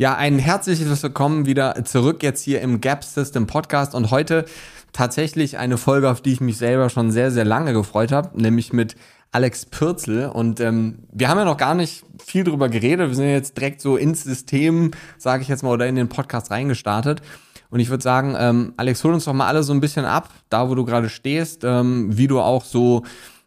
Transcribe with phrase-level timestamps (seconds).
[0.00, 4.46] Ja, ein herzliches Willkommen wieder zurück jetzt hier im Gap System Podcast und heute
[4.94, 8.72] tatsächlich eine Folge, auf die ich mich selber schon sehr, sehr lange gefreut habe, nämlich
[8.72, 8.96] mit
[9.30, 10.30] Alex Pürzel.
[10.30, 13.08] Und ähm, wir haben ja noch gar nicht viel drüber geredet.
[13.10, 16.50] Wir sind jetzt direkt so ins System, sage ich jetzt mal, oder in den Podcast
[16.50, 17.20] reingestartet.
[17.68, 20.30] Und ich würde sagen, ähm, Alex, hol uns doch mal alle so ein bisschen ab,
[20.48, 23.02] da wo du gerade stehst, ähm, wie du auch so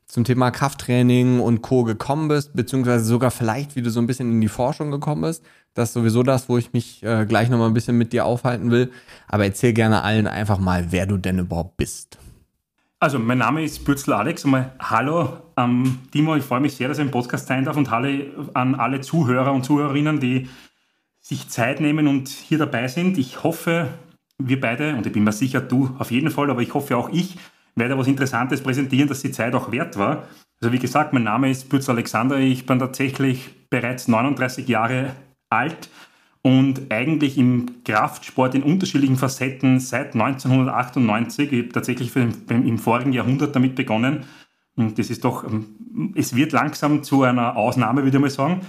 [0.06, 1.84] zum Thema Krafttraining und Co.
[1.84, 5.44] gekommen bist, beziehungsweise sogar vielleicht, wie du so ein bisschen in die Forschung gekommen bist.
[5.74, 8.70] Das ist sowieso das, wo ich mich äh, gleich nochmal ein bisschen mit dir aufhalten
[8.70, 8.92] will.
[9.28, 12.20] Aber erzähl gerne allen einfach mal, wer du denn überhaupt bist.
[13.00, 14.46] Also, mein Name ist Bürzel Alex.
[14.46, 16.36] Einmal hallo, ähm, Timo.
[16.36, 18.08] Ich freue mich sehr, dass ich im Podcast sein darf und hallo
[18.54, 20.48] an alle Zuhörer und Zuhörerinnen, die
[21.20, 23.18] sich Zeit nehmen und hier dabei sind.
[23.18, 23.90] Ich hoffe,
[24.38, 27.10] wir beide, und ich bin mir sicher, du auf jeden Fall, aber ich hoffe auch
[27.10, 27.38] ich,
[27.76, 30.28] werde was Interessantes präsentieren, dass die Zeit auch wert war.
[30.62, 32.38] Also wie gesagt, mein Name ist Bürzel Alexander.
[32.38, 35.12] Ich bin tatsächlich bereits 39 Jahre
[35.54, 35.90] alt
[36.42, 41.52] und eigentlich im Kraftsport in unterschiedlichen Facetten seit 1998.
[41.52, 44.26] Ich habe tatsächlich im vorigen Jahrhundert damit begonnen.
[44.76, 48.62] Und das ist doch, ähm, es wird langsam zu einer Ausnahme, würde ich mal sagen.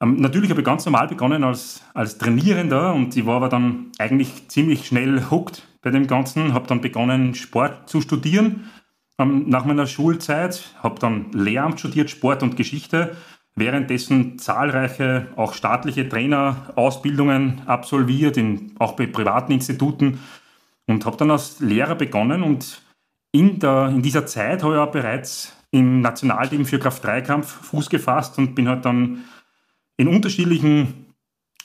[0.00, 3.86] Ähm, natürlich habe ich ganz normal begonnen als, als Trainierender und ich war aber dann
[3.98, 6.54] eigentlich ziemlich schnell hooked bei dem Ganzen.
[6.54, 8.70] Habe dann begonnen, Sport zu studieren
[9.18, 10.74] ähm, nach meiner Schulzeit.
[10.82, 13.16] Habe dann Lehramt studiert, Sport und Geschichte.
[13.58, 20.20] Währenddessen zahlreiche auch staatliche Trainerausbildungen absolviert, in, auch bei privaten Instituten
[20.86, 22.82] und habe dann als Lehrer begonnen und
[23.32, 28.38] in, der, in dieser Zeit habe ich auch bereits im Nationalteam für Kraft-3-Kampf Fuß gefasst
[28.38, 29.24] und bin halt dann
[29.96, 31.06] in unterschiedlichen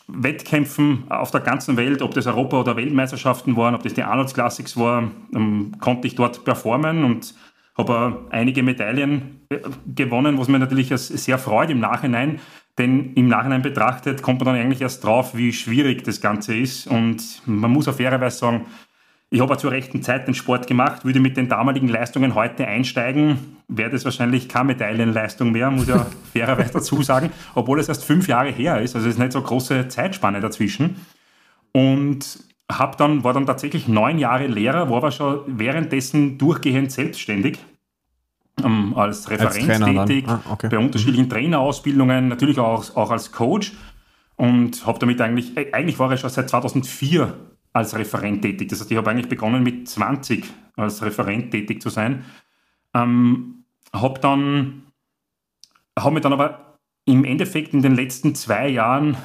[0.08, 4.34] Wettkämpfen auf der ganzen Welt, ob das Europa- oder Weltmeisterschaften waren, ob das die Arnold
[4.34, 7.34] Classics war, ähm, konnte ich dort performen und
[7.78, 9.43] habe einige Medaillen
[9.96, 12.40] gewonnen, was mir natürlich sehr freut im Nachhinein.
[12.78, 16.88] Denn im Nachhinein betrachtet kommt man dann eigentlich erst drauf, wie schwierig das Ganze ist.
[16.88, 18.66] Und man muss auf fairerweise sagen,
[19.34, 23.58] ich habe zur rechten Zeit den Sport gemacht, würde mit den damaligen Leistungen heute einsteigen,
[23.68, 28.06] wäre das wahrscheinlich keine Medaillenleistung mehr, muss ich ja fairerweise dazu sagen, obwohl es erst
[28.06, 30.98] fünf Jahre her ist, also es ist nicht so eine große Zeitspanne dazwischen.
[31.72, 37.58] Und hab dann, war dann tatsächlich neun Jahre Lehrer, war aber schon währenddessen durchgehend selbstständig.
[38.64, 40.70] Ähm, als Referent als tätig, ah, okay.
[40.70, 43.74] bei unterschiedlichen Trainerausbildungen, natürlich auch, auch als Coach
[44.36, 47.34] und habe damit eigentlich, äh, eigentlich war ich schon seit 2004
[47.74, 48.70] als Referent tätig.
[48.70, 52.24] Das heißt, ich habe eigentlich begonnen mit 20 als Referent tätig zu sein.
[52.94, 54.84] Ähm, habe dann,
[55.98, 59.18] habe mir dann aber im Endeffekt in den letzten zwei Jahren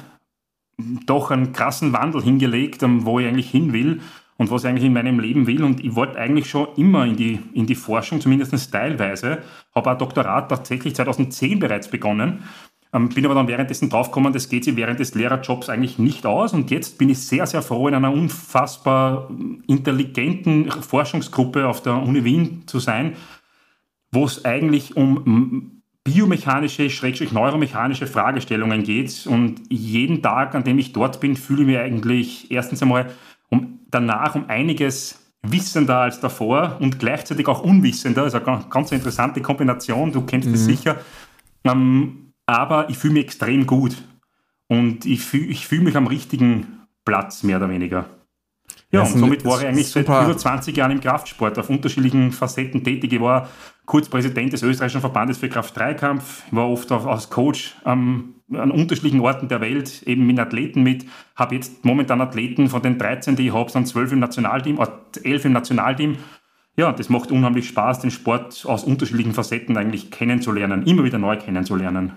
[1.05, 4.01] doch einen krassen Wandel hingelegt, ähm, wo ich eigentlich hin will
[4.39, 5.63] und was ich eigentlich in meinem Leben will.
[5.63, 9.43] Und ich wollte eigentlich schon immer in die, in die Forschung, zumindest teilweise.
[9.75, 12.39] Habe ein Doktorat tatsächlich 2010 bereits begonnen
[12.91, 16.53] ähm, bin aber dann währenddessen draufgekommen, das geht sich während des Lehrerjobs eigentlich nicht aus.
[16.53, 19.29] Und jetzt bin ich sehr, sehr froh, in einer unfassbar
[19.67, 23.13] intelligenten Forschungsgruppe auf der Uni Wien zu sein,
[24.11, 29.27] wo es eigentlich um biomechanische, schrägstrich neuromechanische Fragestellungen geht.
[29.27, 33.11] Und jeden Tag, an dem ich dort bin, fühle ich mich eigentlich erstens einmal
[33.49, 38.23] um, danach um einiges wissender als davor und gleichzeitig auch unwissender.
[38.23, 40.65] Also eine ganz interessante Kombination, du kennst es mhm.
[40.65, 40.97] sicher.
[41.63, 44.03] Ähm, aber ich fühle mich extrem gut.
[44.67, 48.05] Und ich fühle ich fühl mich am richtigen Platz, mehr oder weniger.
[48.91, 52.83] Ja, und somit war ich eigentlich seit über 20 Jahren im Kraftsport auf unterschiedlichen Facetten
[52.83, 53.13] tätig.
[53.13, 53.49] Ich war
[53.85, 59.47] kurz Präsident des österreichischen Verbandes für Kraft-3-Kampf, war oft als Coach ähm, an unterschiedlichen Orten
[59.47, 61.05] der Welt, eben mit Athleten mit,
[61.35, 64.79] habe jetzt momentan Athleten von den 13, die ich habe, sind 12 im Nationalteam,
[65.23, 66.17] 11 äh, im Nationalteam.
[66.75, 71.37] Ja, das macht unheimlich Spaß, den Sport aus unterschiedlichen Facetten eigentlich kennenzulernen, immer wieder neu
[71.37, 72.13] kennenzulernen.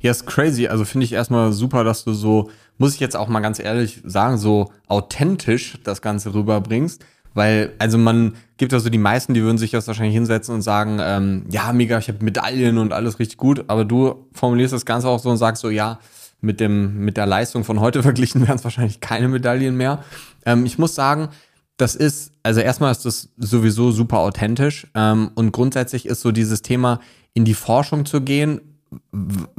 [0.00, 0.68] Ja, ist crazy.
[0.68, 4.00] Also finde ich erstmal super, dass du so, muss ich jetzt auch mal ganz ehrlich
[4.04, 7.04] sagen, so authentisch das Ganze rüberbringst.
[7.36, 10.62] Weil, also man gibt ja so die meisten, die würden sich das wahrscheinlich hinsetzen und
[10.62, 13.64] sagen, ähm, ja, mega, ich habe Medaillen und alles richtig gut.
[13.68, 15.98] Aber du formulierst das Ganze auch so und sagst so, ja,
[16.40, 20.02] mit dem, mit der Leistung von heute verglichen wären es wahrscheinlich keine Medaillen mehr.
[20.46, 21.28] Ähm, ich muss sagen,
[21.76, 24.86] das ist, also erstmal ist das sowieso super authentisch.
[24.94, 27.00] Ähm, und grundsätzlich ist so dieses Thema,
[27.34, 28.62] in die Forschung zu gehen,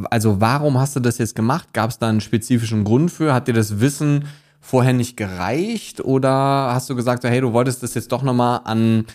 [0.10, 1.74] also warum hast du das jetzt gemacht?
[1.74, 3.36] Gab es da einen spezifischen Grund für?
[3.36, 4.26] Hat dir das Wissen
[4.60, 6.02] vorher nicht gereicht?
[6.02, 9.06] Oder hast du gesagt, hey, du wolltest das jetzt doch nochmal an,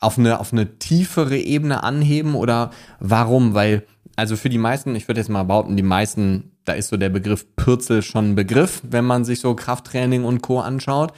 [0.00, 2.34] auf eine, auf eine tiefere Ebene anheben?
[2.34, 2.70] Oder
[3.00, 3.54] warum?
[3.54, 3.84] Weil,
[4.16, 7.10] also für die meisten, ich würde jetzt mal behaupten, die meisten, da ist so der
[7.10, 10.60] Begriff Pürzel schon ein Begriff, wenn man sich so Krafttraining und Co.
[10.60, 11.12] anschaut.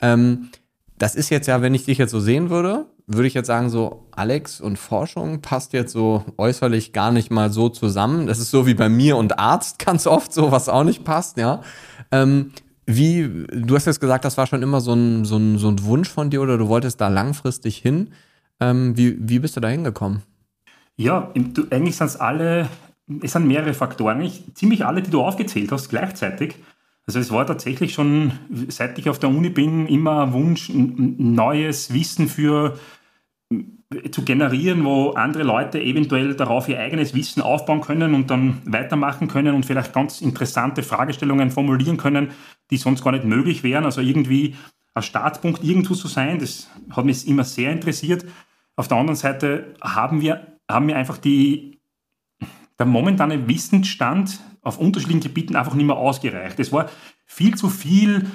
[0.00, 0.50] Ähm,
[0.98, 3.70] das ist jetzt ja, wenn ich dich jetzt so sehen würde, würde ich jetzt sagen,
[3.70, 8.26] so Alex und Forschung passt jetzt so äußerlich gar nicht mal so zusammen.
[8.26, 11.36] Das ist so wie bei mir und Arzt ganz oft so, was auch nicht passt,
[11.38, 11.62] ja.
[12.10, 12.52] Ähm,
[12.86, 15.84] wie, du hast jetzt gesagt, das war schon immer so ein, so ein, so ein
[15.84, 18.10] Wunsch von dir oder du wolltest da langfristig hin.
[18.60, 20.22] Ähm, wie, wie bist du da hingekommen?
[20.96, 21.32] Ja,
[21.70, 22.68] eigentlich sind es alle,
[23.22, 24.18] es sind mehrere Faktoren.
[24.18, 26.56] Eigentlich ziemlich alle, die du aufgezählt hast, gleichzeitig.
[27.06, 28.32] Also es war tatsächlich schon,
[28.68, 32.78] seit ich auf der Uni bin, immer ein Wunsch, neues Wissen für
[34.10, 39.28] zu generieren, wo andere Leute eventuell darauf ihr eigenes Wissen aufbauen können und dann weitermachen
[39.28, 42.30] können und vielleicht ganz interessante Fragestellungen formulieren können,
[42.70, 43.84] die sonst gar nicht möglich wären.
[43.84, 44.56] Also irgendwie
[44.94, 48.24] ein Startpunkt irgendwo zu sein, das hat mich immer sehr interessiert.
[48.76, 51.80] Auf der anderen Seite haben wir, haben wir einfach die,
[52.78, 56.58] der momentane Wissensstand auf unterschiedlichen Gebieten einfach nicht mehr ausgereicht.
[56.60, 56.88] Es war
[57.26, 58.30] viel zu viel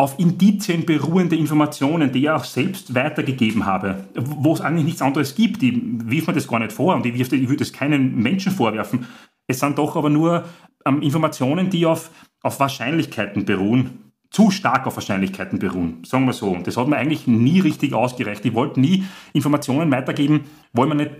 [0.00, 5.34] auf Indizien beruhende Informationen, die ich auch selbst weitergegeben habe, wo es eigentlich nichts anderes
[5.34, 5.62] gibt.
[5.62, 9.06] Ich wirf mir das gar nicht vor und ich, ich würde es keinen Menschen vorwerfen.
[9.46, 10.46] Es sind doch aber nur
[10.86, 12.10] ähm, Informationen, die auf,
[12.42, 16.56] auf Wahrscheinlichkeiten beruhen, zu stark auf Wahrscheinlichkeiten beruhen, sagen wir so.
[16.64, 18.42] Das hat mir eigentlich nie richtig ausgereicht.
[18.46, 19.04] Ich wollte nie
[19.34, 21.10] Informationen weitergeben, weil man nicht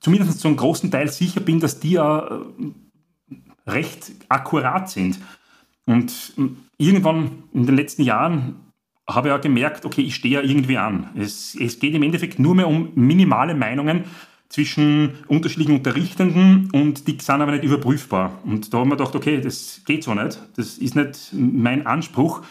[0.00, 5.20] zumindest zu einem großen Teil sicher bin, dass die ja äh, recht akkurat sind.
[5.88, 6.34] Und
[6.76, 8.56] irgendwann in den letzten Jahren
[9.08, 11.08] habe ich auch gemerkt, okay, ich stehe ja irgendwie an.
[11.16, 14.04] Es, es geht im Endeffekt nur mehr um minimale Meinungen
[14.50, 18.38] zwischen unterschiedlichen Unterrichtenden und die sind aber nicht überprüfbar.
[18.44, 20.38] Und da haben wir gedacht, okay, das geht so nicht.
[20.56, 22.42] Das ist nicht mein Anspruch.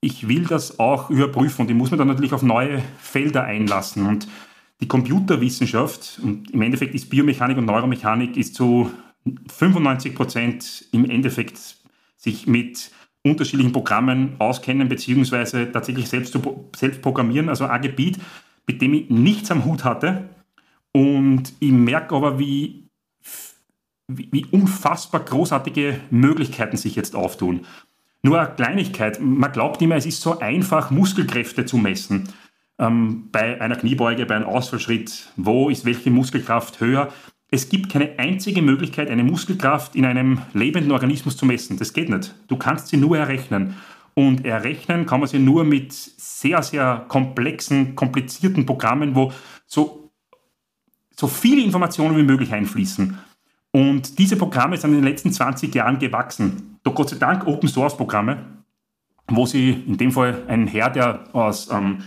[0.00, 4.04] Ich will das auch überprüfen und ich muss mich dann natürlich auf neue Felder einlassen.
[4.04, 4.26] Und
[4.80, 8.90] die Computerwissenschaft, und im Endeffekt ist Biomechanik und Neuromechanik, ist zu
[9.46, 11.79] 95 Prozent im Endeffekt
[12.20, 12.90] sich mit
[13.22, 17.48] unterschiedlichen Programmen auskennen, beziehungsweise tatsächlich selbst, zu, selbst programmieren.
[17.48, 18.18] Also ein Gebiet,
[18.66, 20.28] mit dem ich nichts am Hut hatte.
[20.92, 22.88] Und ich merke aber, wie,
[24.08, 27.66] wie, unfassbar großartige Möglichkeiten sich jetzt auftun.
[28.22, 29.20] Nur eine Kleinigkeit.
[29.20, 32.28] Man glaubt immer, es ist so einfach, Muskelkräfte zu messen.
[32.78, 37.12] Ähm, bei einer Kniebeuge, bei einem Ausfallschritt, wo ist welche Muskelkraft höher?
[37.50, 41.78] Es gibt keine einzige Möglichkeit, eine Muskelkraft in einem lebenden Organismus zu messen.
[41.78, 42.34] Das geht nicht.
[42.46, 43.76] Du kannst sie nur errechnen.
[44.14, 49.32] Und errechnen kann man sie nur mit sehr, sehr komplexen, komplizierten Programmen, wo
[49.66, 50.12] so,
[51.16, 53.18] so viele Informationen wie möglich einfließen.
[53.72, 56.78] Und diese Programme sind in den letzten 20 Jahren gewachsen.
[56.82, 58.44] Doch Gott sei Dank Open Source Programme,
[59.28, 62.02] wo sie in dem Fall ein Herr, der aus, ähm,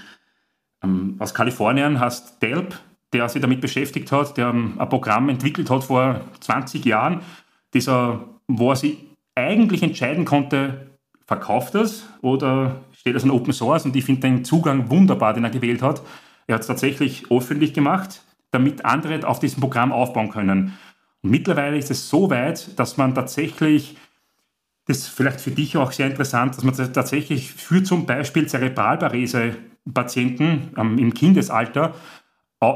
[0.84, 2.78] ähm aus Kalifornien heißt Delp,
[3.14, 7.22] der sich damit beschäftigt hat, der ein Programm entwickelt hat vor 20 Jahren,
[7.72, 7.88] das
[8.48, 8.98] wo er sich
[9.36, 10.88] eigentlich entscheiden konnte,
[11.26, 15.44] verkauft das oder steht das in Open Source und ich finde den Zugang wunderbar, den
[15.44, 16.04] er gewählt hat.
[16.48, 18.22] Er hat es tatsächlich öffentlich gemacht,
[18.52, 20.78] damit andere auf diesem Programm aufbauen können.
[21.22, 23.98] Und mittlerweile ist es so weit, dass man tatsächlich,
[24.86, 30.72] das ist vielleicht für dich auch sehr interessant, dass man tatsächlich für zum Beispiel Zerebralparese-Patienten
[30.78, 31.94] ähm, im Kindesalter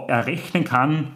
[0.07, 1.13] errechnen kann,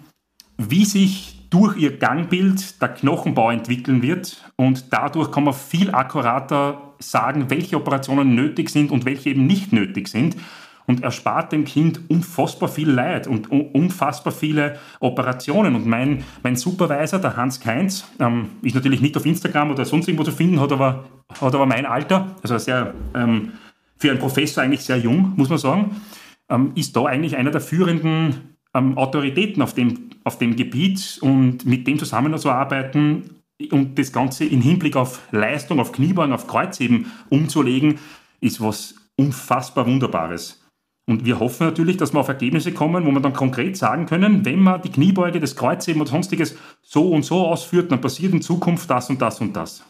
[0.58, 6.94] wie sich durch ihr Gangbild der Knochenbau entwickeln wird und dadurch kann man viel akkurater
[7.00, 10.38] sagen, welche Operationen nötig sind und welche eben nicht nötig sind
[10.86, 15.76] und erspart dem Kind unfassbar viel Leid und unfassbar viele Operationen.
[15.76, 20.08] Und mein, mein Supervisor, der Hans Keinz, ähm, ist natürlich nicht auf Instagram oder sonst
[20.08, 21.06] irgendwo zu finden, hat aber,
[21.40, 23.54] hat aber mein Alter, also sehr, ähm,
[23.98, 26.02] für einen Professor eigentlich sehr jung, muss man sagen,
[26.50, 31.66] ähm, ist da eigentlich einer der führenden ähm, Autoritäten auf dem, auf dem Gebiet und
[31.66, 38.00] mit dem zusammenzuarbeiten und das Ganze im Hinblick auf Leistung, auf Kniebeugen, auf Kreuzheben umzulegen,
[38.40, 40.62] ist was unfassbar Wunderbares.
[41.08, 44.46] Und wir hoffen natürlich, dass wir auf Ergebnisse kommen, wo wir dann konkret sagen können,
[44.46, 48.42] wenn man die Kniebeuge, das Kreuzheben oder sonstiges so und so ausführt, dann passiert in
[48.42, 49.84] Zukunft das und das und das.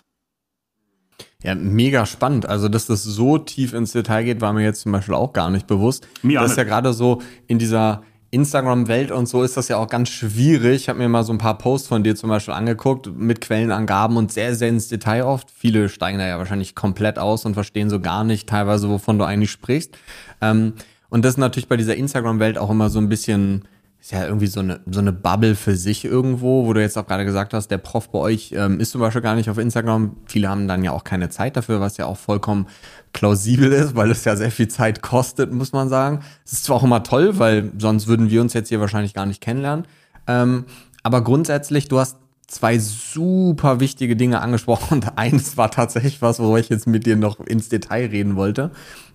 [1.44, 2.46] Ja, mega spannend.
[2.46, 5.50] Also, dass das so tief ins Detail geht, war mir jetzt zum Beispiel auch gar
[5.50, 6.08] nicht bewusst.
[6.22, 9.90] Mir das ist ja gerade so in dieser Instagram-Welt und so ist das ja auch
[9.90, 10.84] ganz schwierig.
[10.84, 14.16] Ich habe mir mal so ein paar Posts von dir zum Beispiel angeguckt mit Quellenangaben
[14.16, 15.52] und sehr, sehr ins Detail oft.
[15.52, 19.26] Viele steigen da ja wahrscheinlich komplett aus und verstehen so gar nicht teilweise, wovon du
[19.26, 19.98] eigentlich sprichst.
[20.40, 20.74] Ähm,
[21.10, 23.66] und das ist natürlich bei dieser Instagram-Welt auch immer so ein bisschen
[24.02, 27.06] ist ja irgendwie so eine, so eine Bubble für sich irgendwo, wo du jetzt auch
[27.06, 30.18] gerade gesagt hast, der Prof bei euch ähm, ist zum Beispiel gar nicht auf Instagram.
[30.26, 32.66] Viele haben dann ja auch keine Zeit dafür, was ja auch vollkommen
[33.14, 36.22] plausibel ist, weil es ja sehr viel Zeit kostet, muss man sagen.
[36.44, 39.28] Es ist zwar auch immer toll, weil sonst würden wir uns jetzt hier wahrscheinlich gar
[39.28, 39.86] nicht kennenlernen.
[40.26, 40.66] Ähm,
[41.04, 42.18] aber grundsätzlich, du hast
[42.48, 47.18] zwei super wichtige Dinge angesprochen und eins war tatsächlich was, wo ich jetzt mit dir
[47.18, 48.72] noch ins Detail reden wollte.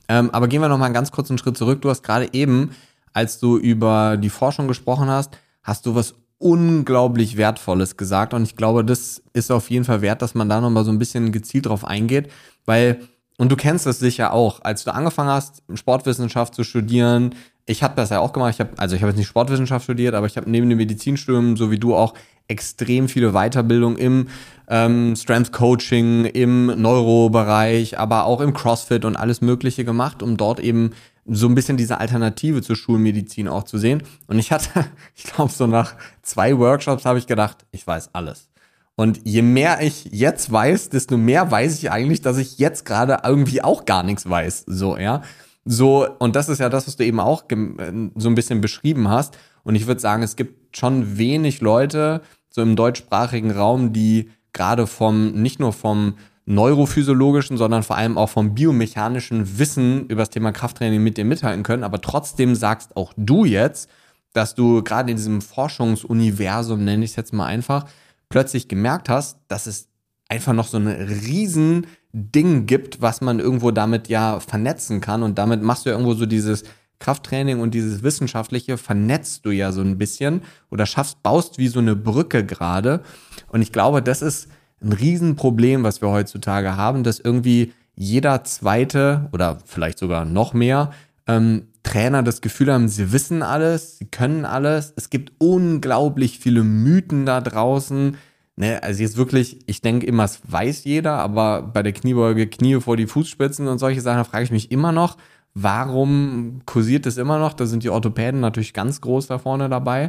[0.09, 1.83] Ähm, aber gehen wir noch mal einen ganz kurzen Schritt zurück.
[1.83, 2.71] Du hast gerade eben
[3.17, 8.35] als du über die Forschung gesprochen hast, hast du was unglaublich Wertvolles gesagt.
[8.35, 10.99] Und ich glaube, das ist auf jeden Fall wert, dass man da nochmal so ein
[10.99, 12.31] bisschen gezielt drauf eingeht,
[12.67, 13.01] weil,
[13.39, 17.95] und du kennst das sicher auch, als du angefangen hast, Sportwissenschaft zu studieren, ich habe
[17.97, 20.37] das ja auch gemacht, ich habe, also ich habe jetzt nicht Sportwissenschaft studiert, aber ich
[20.37, 22.13] habe neben dem Medizinstudium, so wie du auch,
[22.49, 24.29] extrem viele Weiterbildung im
[24.69, 30.61] ähm, Strength Coaching, im Neurobereich, aber auch im CrossFit und alles Mögliche gemacht, um dort
[30.61, 30.93] eben
[31.29, 34.03] so ein bisschen diese Alternative zur Schulmedizin auch zu sehen.
[34.27, 38.49] Und ich hatte, ich glaube, so nach zwei Workshops habe ich gedacht, ich weiß alles.
[38.97, 43.19] Und je mehr ich jetzt weiß, desto mehr weiß ich eigentlich, dass ich jetzt gerade
[43.25, 44.65] irgendwie auch gar nichts weiß.
[44.67, 45.23] So, ja.
[45.67, 49.37] So, und das ist ja das, was du eben auch so ein bisschen beschrieben hast.
[49.65, 54.87] Und ich würde sagen, es gibt schon wenig Leute, so im deutschsprachigen Raum, die gerade
[54.87, 56.15] vom, nicht nur vom
[56.47, 61.65] neurophysiologischen, sondern vor allem auch vom biomechanischen Wissen über das Thema Krafttraining mit dir mithalten
[61.65, 61.85] können.
[61.85, 63.91] Aber trotzdem sagst auch du jetzt,
[64.33, 67.87] dass du gerade in diesem Forschungsuniversum, nenne ich es jetzt mal einfach,
[68.29, 69.89] plötzlich gemerkt hast, dass es
[70.29, 75.23] einfach noch so ein riesen Ding gibt, was man irgendwo damit ja vernetzen kann.
[75.23, 76.65] Und damit machst du ja irgendwo so dieses
[76.99, 81.81] Krafttraining und dieses Wissenschaftliche vernetzt du ja so ein bisschen oder schaffst, baust wie so
[81.81, 83.03] eine Brücke gerade.
[83.49, 84.49] Und ich glaube, das ist
[84.83, 90.91] ein Riesenproblem, was wir heutzutage haben, dass irgendwie jeder zweite oder vielleicht sogar noch mehr
[91.27, 94.93] ähm, Trainer das Gefühl haben, sie wissen alles, sie können alles.
[94.97, 98.17] Es gibt unglaublich viele Mythen da draußen.
[98.57, 102.81] Ne, also jetzt wirklich, ich denke immer, es weiß jeder, aber bei der Kniebeuge Knie
[102.81, 105.17] vor die Fußspitzen und solche Sachen, da frage ich mich immer noch,
[105.55, 107.53] warum kursiert es immer noch?
[107.55, 110.09] Da sind die Orthopäden natürlich ganz groß da vorne dabei.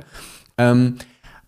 [0.58, 0.96] Ähm,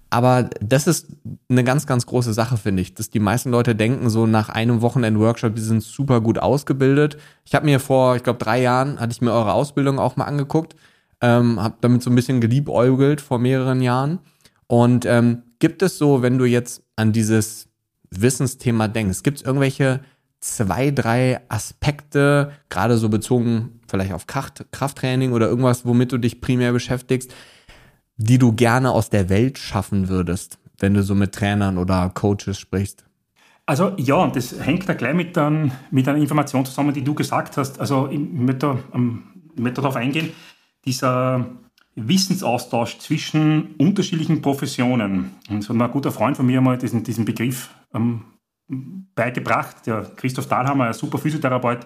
[0.10, 1.08] aber das ist
[1.50, 4.82] eine ganz, ganz große Sache, finde ich, dass die meisten Leute denken, so nach einem
[4.82, 7.18] Wochenend-Workshop, die sind super gut ausgebildet.
[7.46, 10.26] Ich habe mir vor, ich glaube, drei Jahren, hatte ich mir eure Ausbildung auch mal
[10.26, 10.76] angeguckt,
[11.22, 14.20] ähm, habe damit so ein bisschen geliebäugelt vor mehreren Jahren.
[14.66, 17.68] Und ähm, gibt es so, wenn du jetzt an dieses
[18.10, 20.02] Wissensthema denkst, gibt es irgendwelche
[20.40, 26.42] zwei, drei Aspekte, gerade so bezogen vielleicht auf Kraft, Krafttraining oder irgendwas, womit du dich
[26.42, 27.34] primär beschäftigst,
[28.20, 32.60] die du gerne aus der Welt schaffen würdest, wenn du so mit Trainern oder Coaches
[32.60, 33.06] sprichst?
[33.66, 37.14] Also ja, und das hängt da gleich mit, dann, mit einer Information zusammen, die du
[37.14, 37.80] gesagt hast.
[37.80, 39.24] Also ich möchte, ähm,
[39.56, 40.32] ich möchte darauf eingehen,
[40.86, 41.46] dieser
[41.96, 45.32] Wissensaustausch zwischen unterschiedlichen Professionen.
[45.50, 48.24] Und so ein guter Freund von mir mal diesen, diesen Begriff ähm,
[49.16, 51.80] beigebracht, der Christoph Dahlhammer, ein super Physiotherapeut,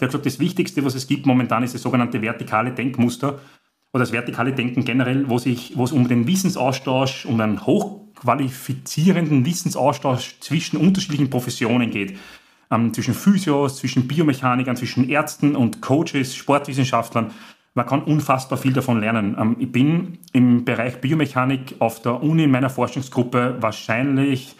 [0.00, 3.38] der hat gesagt, das Wichtigste, was es gibt momentan, ist das sogenannte vertikale Denkmuster
[3.94, 9.46] oder das vertikale Denken generell, wo, sich, wo es um den Wissensaustausch, um einen hochqualifizierenden
[9.46, 12.18] Wissensaustausch zwischen unterschiedlichen Professionen geht.
[12.72, 17.30] Ähm, zwischen Physios, zwischen Biomechanikern, zwischen Ärzten und Coaches, Sportwissenschaftlern.
[17.74, 19.36] Man kann unfassbar viel davon lernen.
[19.38, 24.56] Ähm, ich bin im Bereich Biomechanik auf der Uni in meiner Forschungsgruppe wahrscheinlich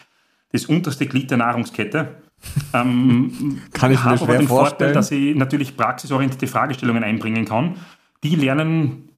[0.53, 2.21] das unterste Glied der Nahrungskette.
[2.73, 4.47] Ähm, kann ich mir aber den vorstellen.
[4.47, 7.77] Vorteil, dass ich natürlich praxisorientierte Fragestellungen einbringen kann.
[8.23, 9.14] Die lernen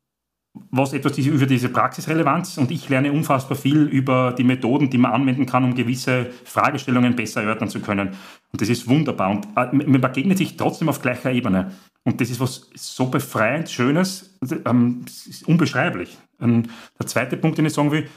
[0.72, 5.12] was etwas über diese Praxisrelevanz und ich lerne unfassbar viel über die Methoden, die man
[5.12, 8.10] anwenden kann, um gewisse Fragestellungen besser erörtern zu können.
[8.52, 9.32] Und das ist wunderbar.
[9.32, 11.72] Und äh, man begegnet sich trotzdem auf gleicher Ebene.
[12.04, 15.06] Und das ist was so befreiend, Schönes, ähm,
[15.46, 16.18] unbeschreiblich.
[16.40, 18.08] Und der zweite Punkt, den ich sagen will,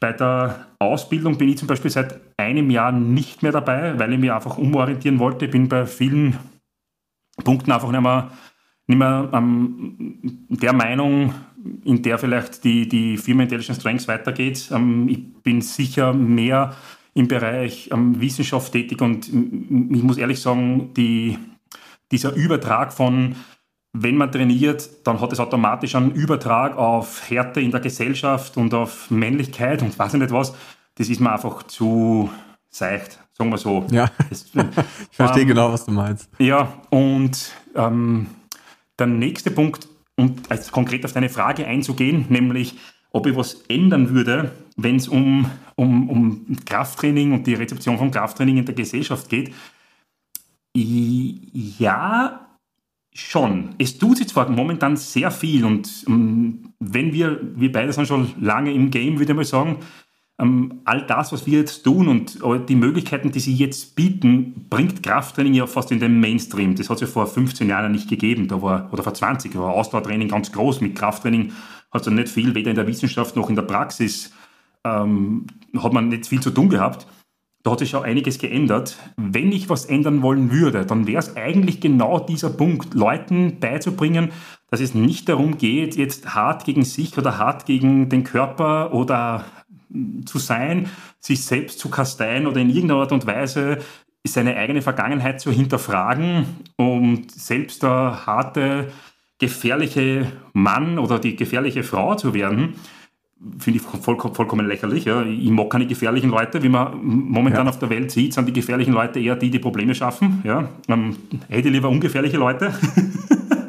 [0.00, 4.18] bei der Ausbildung bin ich zum Beispiel seit einem Jahr nicht mehr dabei, weil ich
[4.18, 5.46] mich einfach umorientieren wollte.
[5.46, 6.38] Ich bin bei vielen
[7.42, 8.30] Punkten einfach nicht mehr,
[8.86, 11.34] nicht mehr ähm, der Meinung,
[11.84, 14.70] in der vielleicht die, die Firma Intelligent Strengths weitergeht.
[14.72, 16.74] Ähm, ich bin sicher mehr
[17.14, 21.38] im Bereich ähm, Wissenschaft tätig und ich muss ehrlich sagen, die,
[22.10, 23.36] dieser Übertrag von,
[23.92, 28.74] wenn man trainiert, dann hat es automatisch einen Übertrag auf Härte in der Gesellschaft und
[28.74, 30.54] auf Männlichkeit und weiß ich nicht was.
[30.96, 32.30] Das ist mir einfach zu
[32.68, 33.86] seicht, sagen wir so.
[33.90, 34.46] Ja, das,
[35.10, 36.28] ich verstehe ähm, genau, was du meinst.
[36.38, 38.26] Ja, und ähm,
[38.98, 42.76] der nächste Punkt, und als konkret auf deine Frage einzugehen, nämlich
[43.10, 48.10] ob ich was ändern würde, wenn es um, um, um Krafttraining und die Rezeption von
[48.10, 49.52] Krafttraining in der Gesellschaft geht.
[50.74, 52.58] Ja,
[53.12, 53.76] schon.
[53.78, 58.32] Es tut sich zwar momentan sehr viel und ähm, wenn wir, wir beide sind schon
[58.40, 59.78] lange im Game, würde ich mal sagen,
[60.36, 65.54] all das, was wir jetzt tun und die Möglichkeiten, die sie jetzt bieten, bringt Krafttraining
[65.54, 66.74] ja fast in den Mainstream.
[66.74, 69.60] Das hat es ja vor 15 Jahren nicht gegeben, da war, oder vor 20, da
[69.60, 70.80] war Ausdauertraining ganz groß.
[70.80, 71.52] Mit Krafttraining
[71.92, 74.32] hat es ja nicht viel, weder in der Wissenschaft noch in der Praxis,
[74.82, 75.46] ähm,
[75.78, 77.06] hat man nicht viel zu tun gehabt.
[77.62, 78.98] Da hat sich auch einiges geändert.
[79.16, 84.32] Wenn ich was ändern wollen würde, dann wäre es eigentlich genau dieser Punkt, Leuten beizubringen,
[84.70, 89.46] dass es nicht darum geht, jetzt hart gegen sich oder hart gegen den Körper oder
[90.24, 90.88] zu sein,
[91.20, 93.78] sich selbst zu kasteien oder in irgendeiner Art und Weise
[94.26, 96.46] seine eigene Vergangenheit zu hinterfragen
[96.76, 98.90] und selbst der harte,
[99.38, 102.74] gefährliche Mann oder die gefährliche Frau zu werden,
[103.58, 105.04] finde ich voll, vollkommen lächerlich.
[105.04, 105.22] Ja.
[105.22, 106.62] Ich mag keine gefährlichen Leute.
[106.62, 107.70] Wie man momentan ja.
[107.70, 110.40] auf der Welt sieht, sind die gefährlichen Leute eher die, die Probleme schaffen.
[110.44, 110.68] Ja.
[110.88, 111.16] Ähm,
[111.48, 112.72] hätte lieber ungefährliche Leute.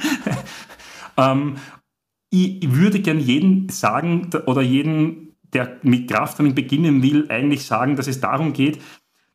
[1.17, 1.55] ähm,
[2.29, 5.25] ich, würde gern jeden sagen oder jeden,
[5.55, 8.79] der mit Krafttraining beginnen will, eigentlich sagen, dass es darum geht,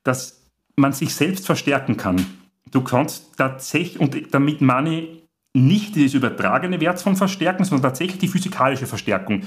[0.05, 0.45] dass
[0.77, 2.25] man sich selbst verstärken kann.
[2.71, 5.09] Du kannst tatsächlich, und damit meine ich
[5.53, 9.43] nicht dieses übertragene Wert von Verstärken, sondern tatsächlich die physikalische Verstärkung.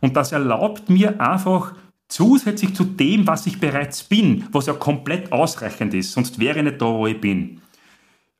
[0.00, 1.74] Und das erlaubt mir einfach
[2.08, 6.64] zusätzlich zu dem, was ich bereits bin, was ja komplett ausreichend ist, sonst wäre ich
[6.64, 7.60] nicht da, wo ich bin,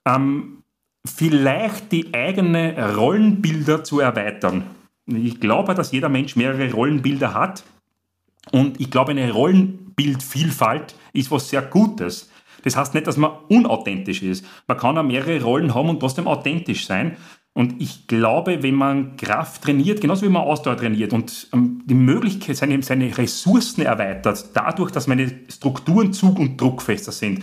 [0.06, 0.62] ähm,
[1.06, 4.64] vielleicht die eigenen Rollenbilder zu erweitern.
[5.14, 7.64] Ich glaube, dass jeder Mensch mehrere Rollenbilder hat
[8.52, 12.30] und ich glaube, eine Rollenbildvielfalt ist was sehr Gutes.
[12.62, 14.44] Das heißt nicht, dass man unauthentisch ist.
[14.66, 17.16] Man kann auch mehrere Rollen haben und trotzdem authentisch sein.
[17.52, 21.94] Und ich glaube, wenn man Kraft trainiert, genauso wie man Ausdauer trainiert und ähm, die
[21.94, 27.42] Möglichkeit, seine, seine Ressourcen erweitert, dadurch, dass meine Strukturen zug- und druckfester sind,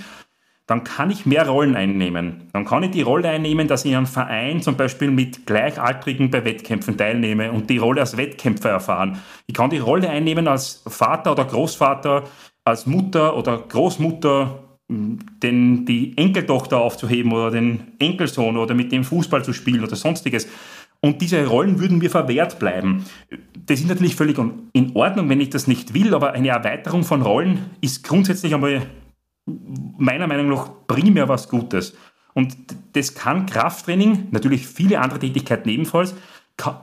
[0.67, 2.49] dann kann ich mehr Rollen einnehmen.
[2.51, 6.29] Dann kann ich die Rolle einnehmen, dass ich in einem Verein zum Beispiel mit Gleichaltrigen
[6.29, 9.17] bei Wettkämpfen teilnehme und die Rolle als Wettkämpfer erfahren.
[9.47, 12.25] Ich kann die Rolle einnehmen als Vater oder Großvater,
[12.65, 14.59] als Mutter oder Großmutter,
[14.89, 20.49] den, die Enkeltochter aufzuheben oder den Enkelsohn oder mit dem Fußball zu spielen oder sonstiges.
[20.99, 23.05] Und diese Rollen würden mir verwehrt bleiben.
[23.67, 24.37] Das ist natürlich völlig
[24.73, 28.81] in Ordnung, wenn ich das nicht will, aber eine Erweiterung von Rollen ist grundsätzlich einmal
[29.97, 31.95] meiner Meinung nach primär was Gutes.
[32.33, 32.55] Und
[32.93, 36.13] das kann Krafttraining, natürlich viele andere Tätigkeiten ebenfalls,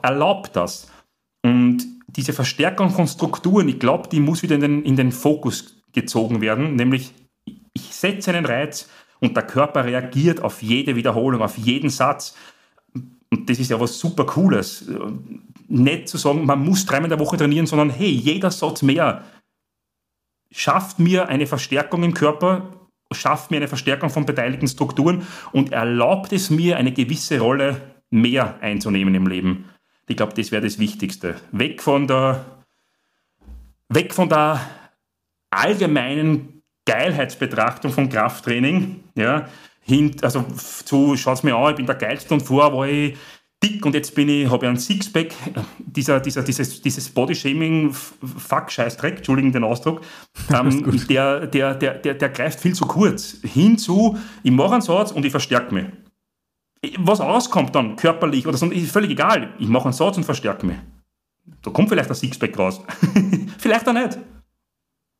[0.01, 0.91] erlaubt das.
[1.43, 5.81] Und diese Verstärkung von Strukturen, ich glaube, die muss wieder in den, in den Fokus
[5.93, 7.13] gezogen werden, nämlich
[7.73, 12.35] ich setze einen Reiz und der Körper reagiert auf jede Wiederholung, auf jeden Satz.
[12.93, 14.89] Und das ist ja was super Cooles.
[15.67, 19.23] Nicht zu sagen, man muss dreimal in der Woche trainieren, sondern hey, jeder Satz mehr
[20.51, 22.71] schafft mir eine Verstärkung im Körper,
[23.11, 28.59] schafft mir eine Verstärkung von beteiligten Strukturen und erlaubt es mir, eine gewisse Rolle mehr
[28.61, 29.69] einzunehmen im Leben.
[30.07, 31.35] Ich glaube, das wäre das Wichtigste.
[31.51, 32.45] Weg von der,
[33.89, 34.61] weg von der
[35.49, 39.49] allgemeinen Geilheitsbetrachtung von Krafttraining, ja,
[39.81, 43.17] hin, also zu, schaut's mir an, ich bin der Geilste und vorher war ich
[43.65, 45.33] dick und jetzt bin ich, habe ich einen Sixpack,
[45.79, 50.01] dieser, dieser, dieses, dieses Bodyshaming, fuck, Scheißdreck, entschuldigen den Ausdruck,
[50.53, 53.37] ähm, der, der, der, der, der greift viel zu kurz.
[53.43, 55.85] Hinzu, ich mache einen Satz und ich verstärke mich.
[56.99, 59.53] Was rauskommt dann, körperlich oder so, ist völlig egal.
[59.57, 60.77] Ich mache einen Satz und verstärke mich.
[61.61, 62.81] Da kommt vielleicht ein Sixpack raus.
[63.57, 64.19] vielleicht auch nicht.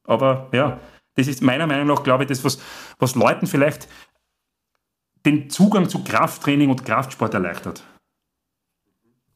[0.04, 0.80] Aber ja,
[1.16, 2.60] das ist meiner Meinung nach, glaube ich, das, was,
[3.00, 3.88] was Leuten vielleicht
[5.26, 7.84] den Zugang zu Krafttraining und Kraftsport erleichtert.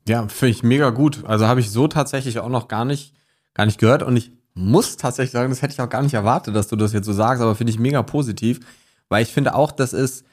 [0.10, 1.24] Ja, finde ich mega gut.
[1.26, 3.14] Also habe ich so tatsächlich auch noch gar nicht,
[3.54, 6.56] gar nicht gehört und ich muss tatsächlich sagen, das hätte ich auch gar nicht erwartet,
[6.56, 8.60] dass du das jetzt so sagst, aber finde ich mega positiv,
[9.08, 10.26] weil ich finde auch, das ist,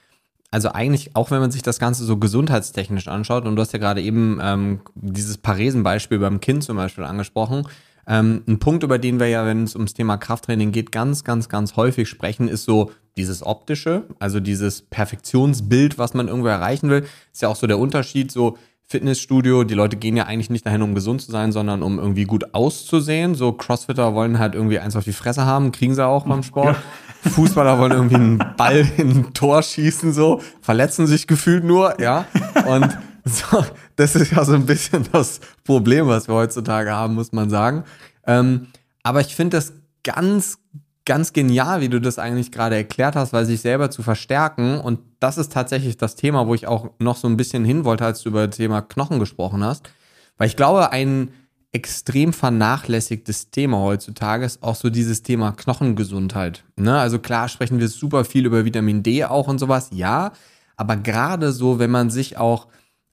[0.51, 3.79] also eigentlich, auch wenn man sich das Ganze so gesundheitstechnisch anschaut, und du hast ja
[3.79, 7.69] gerade eben ähm, dieses Paresenbeispiel beim Kind zum Beispiel angesprochen,
[8.07, 11.51] ähm, ein Punkt, über den wir ja, wenn es ums Thema Krafttraining geht, ganz, ganz,
[11.51, 17.05] ganz häufig sprechen, ist so dieses optische, also dieses Perfektionsbild, was man irgendwo erreichen will.
[17.35, 18.57] Ist ja auch so der Unterschied, so
[18.89, 22.25] Fitnessstudio, die Leute gehen ja eigentlich nicht dahin, um gesund zu sein, sondern um irgendwie
[22.25, 23.35] gut auszusehen.
[23.35, 26.77] So Crossfitter wollen halt irgendwie eins auf die Fresse haben, kriegen sie auch beim Sport.
[27.25, 27.31] Ja.
[27.31, 32.27] Fußballer wollen irgendwie einen Ball in ein Tor schießen, so, verletzen sich gefühlt nur, ja.
[32.67, 33.65] Und so,
[33.97, 37.83] das ist ja so ein bisschen das Problem, was wir heutzutage haben, muss man sagen.
[38.25, 38.69] Ähm,
[39.03, 39.73] aber ich finde das
[40.05, 40.59] ganz,
[41.07, 44.79] ganz genial, wie du das eigentlich gerade erklärt hast, weil sich selber zu verstärken.
[44.79, 48.05] Und das ist tatsächlich das Thema, wo ich auch noch so ein bisschen hin wollte,
[48.05, 49.89] als du über das Thema Knochen gesprochen hast.
[50.37, 51.31] Weil ich glaube, ein
[51.73, 56.65] extrem vernachlässigtes Thema heutzutage ist auch so dieses Thema Knochengesundheit.
[56.77, 56.99] Ne?
[56.99, 60.33] Also klar sprechen wir super viel über Vitamin D auch und sowas, ja.
[60.77, 62.67] Aber gerade so, wenn man sich auch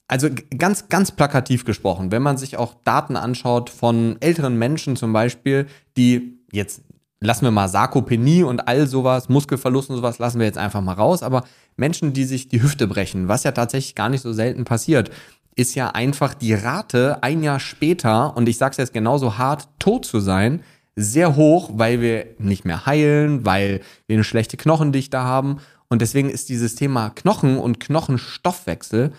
[0.08, 5.12] also ganz, ganz plakativ gesprochen, wenn man sich auch Daten anschaut von älteren Menschen zum
[5.12, 6.82] Beispiel, die jetzt
[7.24, 10.92] lassen wir mal Sarkopenie und all sowas, Muskelverlust und sowas lassen wir jetzt einfach mal
[10.92, 11.44] raus, aber
[11.76, 15.10] Menschen, die sich die Hüfte brechen, was ja tatsächlich gar nicht so selten passiert,
[15.56, 20.04] ist ja einfach die Rate ein Jahr später, und ich sag's jetzt genauso hart, tot
[20.04, 20.62] zu sein,
[20.96, 25.58] sehr hoch, weil wir nicht mehr heilen, weil wir eine schlechte Knochendichte haben.
[25.88, 29.12] Und deswegen ist dieses Thema Knochen und Knochenstoffwechsel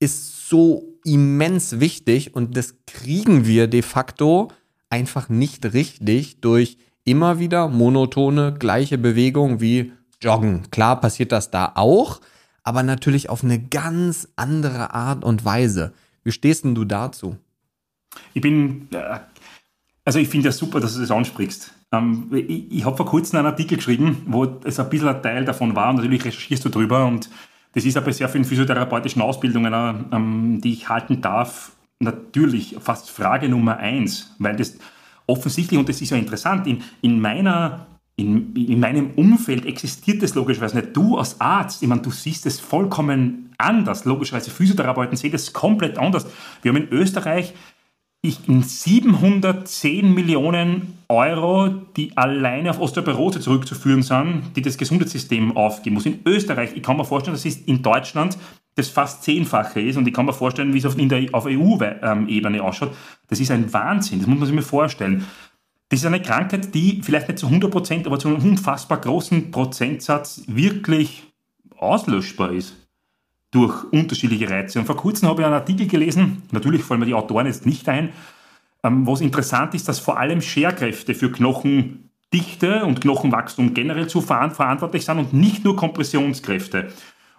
[0.00, 4.48] ist so immens wichtig und das kriegen wir de facto
[4.90, 10.70] einfach nicht richtig durch immer wieder monotone, gleiche Bewegung wie Joggen.
[10.70, 12.20] Klar passiert das da auch,
[12.62, 15.92] aber natürlich auf eine ganz andere Art und Weise.
[16.24, 17.36] Wie stehst denn du dazu?
[18.34, 19.20] Ich bin, äh,
[20.04, 21.72] also ich finde ja super, dass du das ansprichst.
[21.92, 25.74] Ähm, ich, habe vor kurzem einen Artikel geschrieben, wo es ein bisschen ein Teil davon
[25.74, 27.30] war und natürlich recherchierst du drüber und
[27.72, 33.10] das ist aber sehr vielen physiotherapeutischen Ausbildungen, äh, ähm, die ich halten darf, natürlich fast
[33.10, 34.78] Frage Nummer eins, weil das
[35.28, 37.86] offensichtlich, und das ist ja interessant, in, in meiner
[38.16, 40.96] in, in, meinem Umfeld existiert das logischerweise nicht.
[40.96, 44.04] Du als Arzt, ich meine, du siehst es vollkommen anders.
[44.06, 46.26] Logischerweise Physiotherapeuten sehen das komplett anders.
[46.62, 47.54] Wir haben in Österreich
[48.20, 56.06] ich, 710 Millionen Euro, die alleine auf Osteoporose zurückzuführen sind, die das Gesundheitssystem aufgeben muss.
[56.06, 58.36] In Österreich, ich kann mir vorstellen, dass es in Deutschland
[58.78, 60.96] das fast zehnfache ist und ich kann mir vorstellen, wie es auf,
[61.32, 62.94] auf EU-Ebene ausschaut.
[63.28, 65.26] Das ist ein Wahnsinn, das muss man sich mal vorstellen.
[65.88, 69.50] Das ist eine Krankheit, die vielleicht nicht zu 100 Prozent, aber zu einem unfassbar großen
[69.50, 71.24] Prozentsatz wirklich
[71.76, 72.76] auslöschbar ist
[73.50, 74.78] durch unterschiedliche Reize.
[74.78, 77.88] Und vor kurzem habe ich einen Artikel gelesen, natürlich fallen mir die Autoren jetzt nicht
[77.88, 78.10] ein,
[78.84, 84.20] ähm, wo es interessant ist, dass vor allem Scherkräfte für Knochendichte und Knochenwachstum generell zu
[84.20, 86.92] verantwortlich sind und nicht nur Kompressionskräfte.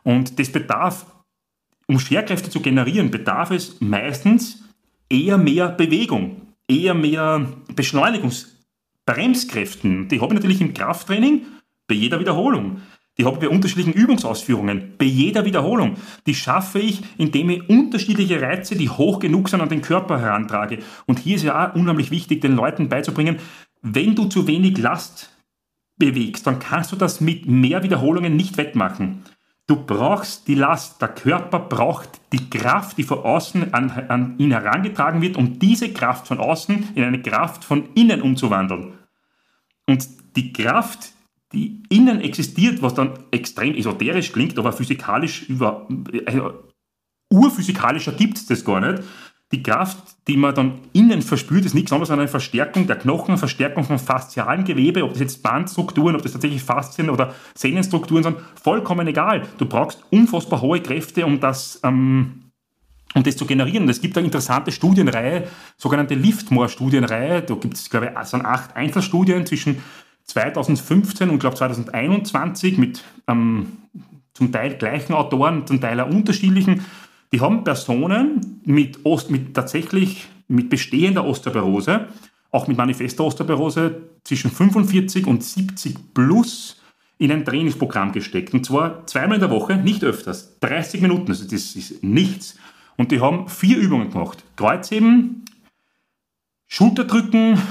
[0.04, 1.06] Und das bedarf,
[1.89, 4.63] um Scherkräfte zu generieren, bedarf es meistens
[5.10, 10.08] eher mehr Bewegung, eher mehr Beschleunigungsbremskräften.
[10.08, 11.47] Die habe ich natürlich im Krafttraining
[11.88, 12.84] bei jeder Wiederholung.
[13.17, 15.95] Die habe ich bei unterschiedlichen Übungsausführungen, bei jeder Wiederholung.
[16.28, 20.78] Die schaffe ich, indem ich unterschiedliche Reize, die hoch genug sind, an den Körper herantrage.
[21.08, 23.39] Und hier ist ja auch unheimlich wichtig, den Leuten beizubringen,
[23.82, 25.36] wenn du zu wenig Last
[25.97, 29.23] bewegst, dann kannst du das mit mehr Wiederholungen nicht wettmachen.
[29.69, 30.99] Du brauchst die Last.
[30.99, 35.93] Der Körper braucht die Kraft, die von außen an, an ihn herangetragen wird, um diese
[35.93, 38.95] Kraft von außen in eine Kraft von innen umzuwandeln.
[39.88, 41.12] Und die Kraft,
[41.53, 45.88] die innen existiert, was dann extrem esoterisch klingt, aber physikalisch über,
[46.25, 46.63] also
[47.32, 49.03] urphysikalischer gibt es das gar nicht.
[49.52, 53.38] Die Kraft, die man dann innen verspürt, ist nichts anderes als eine Verstärkung der Knochen,
[53.38, 58.38] Verstärkung von faszialen Gewebe, ob das jetzt Bandstrukturen, ob das tatsächlich Faszien oder Sehnenstrukturen sind,
[58.62, 59.48] vollkommen egal.
[59.58, 62.52] Du brauchst unfassbar hohe Kräfte, um das, ähm,
[63.16, 63.90] um das zu generieren.
[63.90, 67.42] es gibt eine interessante Studienreihe, sogenannte Liftmore-Studienreihe.
[67.42, 69.82] Da gibt es, glaube ich, sind acht Einzelstudien zwischen
[70.26, 73.78] 2015 und glaube 2021 mit ähm,
[74.36, 76.86] zum Teil gleichen Autoren, zum Teil auch unterschiedlichen.
[77.32, 82.08] Die haben Personen mit, Ost, mit tatsächlich mit bestehender Osteoporose,
[82.52, 86.82] auch mit manifester Osteoporose, zwischen 45 und 70 plus
[87.20, 88.54] in ein Trainingsprogramm gesteckt.
[88.54, 90.58] Und zwar zweimal in der Woche, nicht öfters.
[90.62, 92.58] 30 Minuten, also das ist nichts.
[92.98, 94.44] Und die haben vier Übungen gemacht.
[94.56, 95.46] Kreuzheben,
[96.68, 97.62] Schulterdrücken,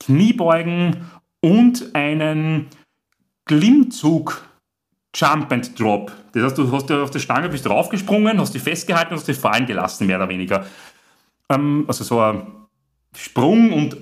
[0.00, 0.96] Kniebeugen
[1.40, 2.66] und einen
[3.46, 4.44] Klimmzug
[5.14, 6.12] Jump and Drop.
[6.32, 9.36] Das heißt, du hast auf der Stange bist draufgesprungen, hast dich festgehalten und hast dich
[9.36, 10.66] fallen gelassen, mehr oder weniger.
[11.48, 12.46] Ähm, also so ein
[13.16, 13.96] Sprung und,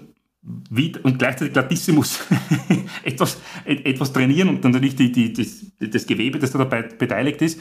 [1.03, 2.21] und gleichzeitig Glatissimus
[3.05, 7.43] etwas, etwas trainieren und dann natürlich die, die, das, das Gewebe, das da dabei beteiligt
[7.43, 7.61] ist.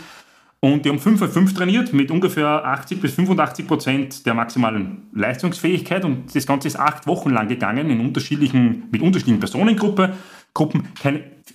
[0.64, 5.10] Und die haben 5 auf 5 trainiert mit ungefähr 80 bis 85 Prozent der maximalen
[5.12, 6.06] Leistungsfähigkeit.
[6.06, 10.12] Und das Ganze ist acht Wochen lang gegangen in unterschiedlichen, mit unterschiedlichen Personengruppen.
[10.54, 10.90] Gruppen.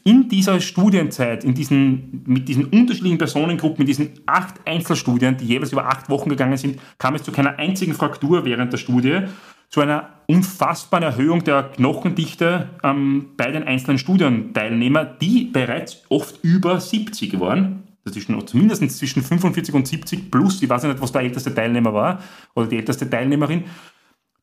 [0.05, 5.73] In dieser Studienzeit, in diesen, mit diesen unterschiedlichen Personengruppen, mit diesen acht Einzelstudien, die jeweils
[5.73, 9.23] über acht Wochen gegangen sind, kam es zu keiner einzigen Fraktur während der Studie,
[9.69, 16.81] zu einer unfassbaren Erhöhung der Knochendichte ähm, bei den einzelnen Studienteilnehmern, die bereits oft über
[16.81, 21.55] 70 waren zwischen, zumindest zwischen 45 und 70 plus, ich weiß nicht, was der älteste
[21.55, 22.23] Teilnehmer war
[22.55, 23.65] oder die älteste Teilnehmerin.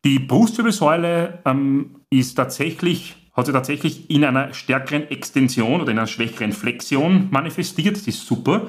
[0.03, 6.07] Die Brustwirbelsäule ähm, ist tatsächlich, hat sich tatsächlich in einer stärkeren Extension oder in einer
[6.07, 7.97] schwächeren Flexion manifestiert.
[7.97, 8.67] Das ist super.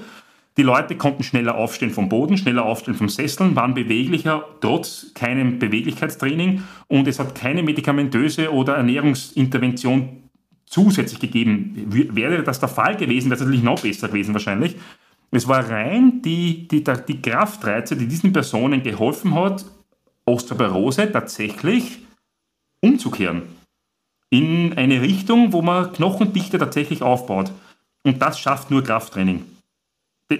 [0.56, 5.58] Die Leute konnten schneller aufstehen vom Boden, schneller aufstehen vom Sesseln, waren beweglicher, trotz keinem
[5.58, 10.30] Beweglichkeitstraining und es hat keine medikamentöse oder Ernährungsintervention
[10.64, 11.86] zusätzlich gegeben.
[12.14, 14.76] Wäre das der Fall gewesen, wäre es natürlich noch besser gewesen wahrscheinlich.
[15.32, 19.64] Es war rein die, die, die Kraftreize, die diesen Personen geholfen hat,
[20.24, 21.98] Osteoporose tatsächlich
[22.80, 23.42] umzukehren.
[24.34, 27.52] In eine Richtung, wo man Knochendichte tatsächlich aufbaut.
[28.02, 29.44] Und das schafft nur Krafttraining.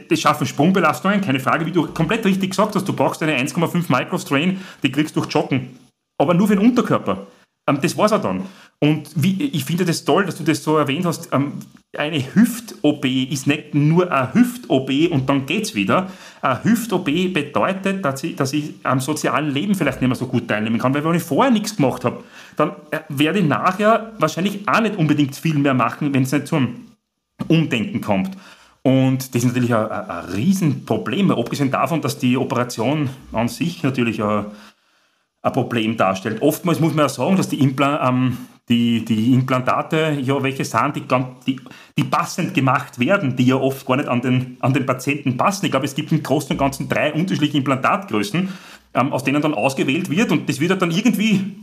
[0.08, 3.84] Das schaffen Sprungbelastungen, keine Frage, wie du komplett richtig gesagt hast, du brauchst eine 1,5
[3.96, 5.78] Microstrain, die kriegst du durch Joggen.
[6.18, 7.28] Aber nur für den Unterkörper.
[7.66, 8.42] Ähm, das war's auch dann.
[8.78, 11.32] Und wie, ich finde das toll, dass du das so erwähnt hast.
[11.32, 11.54] Ähm,
[11.96, 16.10] eine Hüft-OP ist nicht nur eine Hüft-OP und dann geht's wieder.
[16.42, 20.48] Eine Hüft-OP bedeutet, dass ich, dass ich am sozialen Leben vielleicht nicht mehr so gut
[20.48, 22.24] teilnehmen kann, weil wenn ich vorher nichts gemacht habe,
[22.56, 26.48] dann äh, werde ich nachher wahrscheinlich auch nicht unbedingt viel mehr machen, wenn es nicht
[26.48, 26.88] zum
[27.48, 28.36] Umdenken kommt.
[28.82, 33.82] Und das ist natürlich ein, ein, ein Riesenproblem, abgesehen davon, dass die Operation an sich
[33.82, 34.46] natürlich ein,
[35.44, 36.40] ein Problem darstellt.
[36.40, 40.96] Oftmals muss man ja sagen, dass die, Impla ähm, die, die Implantate ja welche sind,
[40.96, 41.04] die,
[41.46, 41.60] die,
[41.98, 45.66] die, passend gemacht werden, die ja oft gar nicht an den, an den Patienten passen.
[45.66, 48.48] Ich glaube, es gibt im Großen und Ganzen drei unterschiedliche Implantatgrößen,
[48.94, 51.56] ähm, aus denen dann ausgewählt wird und das wird dann irgendwie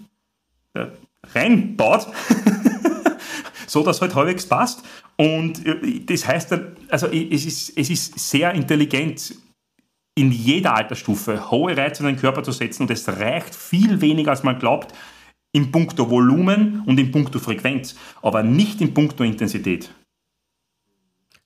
[0.76, 0.86] äh,
[1.34, 2.08] reinbaut.
[3.68, 4.84] so dass halt halbwegs passt.
[5.16, 6.56] Und äh, das heißt,
[6.90, 9.34] also es ist, es ist sehr intelligent,
[10.16, 14.32] in jeder Altersstufe hohe Reize in den Körper zu setzen und es reicht viel weniger,
[14.32, 14.94] als man glaubt,
[15.54, 19.94] in puncto Volumen und in puncto Frequenz, aber nicht in puncto Intensität.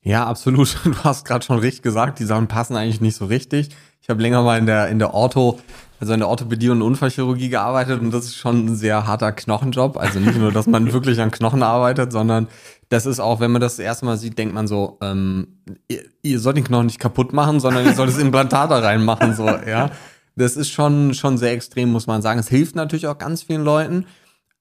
[0.01, 0.78] Ja, absolut.
[0.84, 3.69] Du hast gerade schon richtig gesagt, die Sachen passen eigentlich nicht so richtig.
[4.01, 5.60] Ich habe länger mal in der, in der Ortho
[5.99, 9.97] also in der Orthopädie und Unfallchirurgie gearbeitet und das ist schon ein sehr harter Knochenjob.
[9.97, 12.47] Also nicht nur, dass man wirklich an Knochen arbeitet, sondern
[12.95, 15.47] das ist auch, wenn man das, das erste Mal sieht, denkt man so, ähm,
[15.89, 19.36] ihr, ihr sollt den Knochen nicht kaputt machen, sondern ihr sollt das Implantat da reinmachen,
[19.36, 19.91] so, ja.
[20.38, 22.39] Das ist schon, schon sehr extrem, muss man sagen.
[22.39, 24.05] Es hilft natürlich auch ganz vielen Leuten.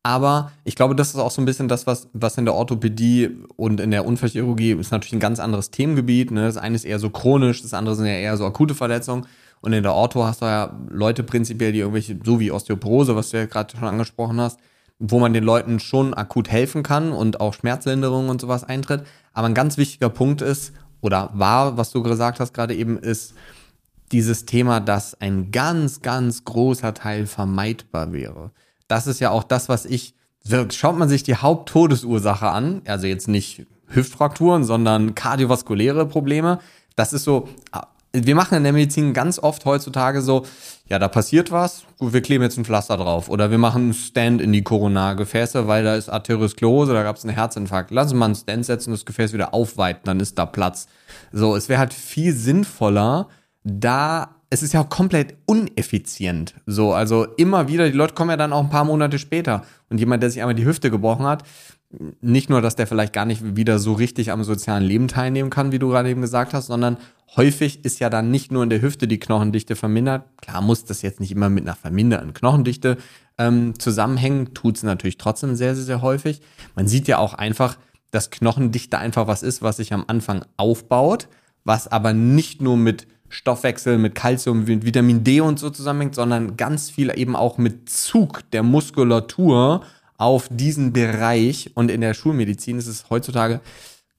[0.02, 3.30] Aber ich glaube, das ist auch so ein bisschen das, was, was in der Orthopädie
[3.56, 6.30] und in der Unfallchirurgie ist natürlich ein ganz anderes Themengebiet.
[6.30, 6.44] Ne?
[6.44, 9.26] Das eine ist eher so chronisch, das andere sind ja eher so akute Verletzungen.
[9.60, 13.30] Und in der Ortho hast du ja Leute prinzipiell, die irgendwelche, so wie Osteoporose, was
[13.30, 14.60] du ja gerade schon angesprochen hast,
[14.98, 19.04] wo man den Leuten schon akut helfen kann und auch Schmerzlinderung und sowas eintritt.
[19.32, 23.34] Aber ein ganz wichtiger Punkt ist, oder war, was du gesagt hast gerade eben, ist
[24.12, 28.52] dieses Thema, dass ein ganz, ganz großer Teil vermeidbar wäre.
[28.88, 30.14] Das ist ja auch das, was ich,
[30.70, 36.60] schaut man sich die Haupttodesursache an, also jetzt nicht Hüftfrakturen, sondern kardiovaskuläre Probleme.
[36.96, 37.48] Das ist so
[38.14, 40.46] wir machen in der Medizin ganz oft heutzutage so,
[40.88, 43.30] ja, da passiert was, gut, wir kleben jetzt ein Pflaster drauf.
[43.30, 47.24] Oder wir machen einen Stand in die Koronargefäße, weil da ist Arteriosklerose, da gab es
[47.24, 47.90] einen Herzinfarkt.
[47.90, 50.86] Lass uns mal einen Stand setzen das Gefäß wieder aufweiten, dann ist da Platz.
[51.32, 53.28] So, es wäre halt viel sinnvoller,
[53.62, 56.54] da, es ist ja auch komplett uneffizient.
[56.64, 59.64] So, also immer wieder, die Leute kommen ja dann auch ein paar Monate später.
[59.90, 61.42] Und jemand, der sich einmal die Hüfte gebrochen hat,
[62.20, 65.72] nicht nur, dass der vielleicht gar nicht wieder so richtig am sozialen Leben teilnehmen kann,
[65.72, 66.98] wie du gerade eben gesagt hast, sondern
[67.34, 70.24] häufig ist ja dann nicht nur in der Hüfte die Knochendichte vermindert.
[70.40, 72.96] Klar muss das jetzt nicht immer mit einer verminderten Knochendichte
[73.38, 76.40] ähm, zusammenhängen, tut es natürlich trotzdem sehr, sehr, sehr häufig.
[76.76, 77.76] Man sieht ja auch einfach,
[78.12, 81.26] dass Knochendichte einfach was ist, was sich am Anfang aufbaut,
[81.64, 86.56] was aber nicht nur mit Stoffwechsel, mit Kalzium, mit Vitamin D und so zusammenhängt, sondern
[86.56, 89.82] ganz viel eben auch mit Zug der Muskulatur
[90.16, 91.72] auf diesen Bereich.
[91.74, 93.60] Und in der Schulmedizin ist es heutzutage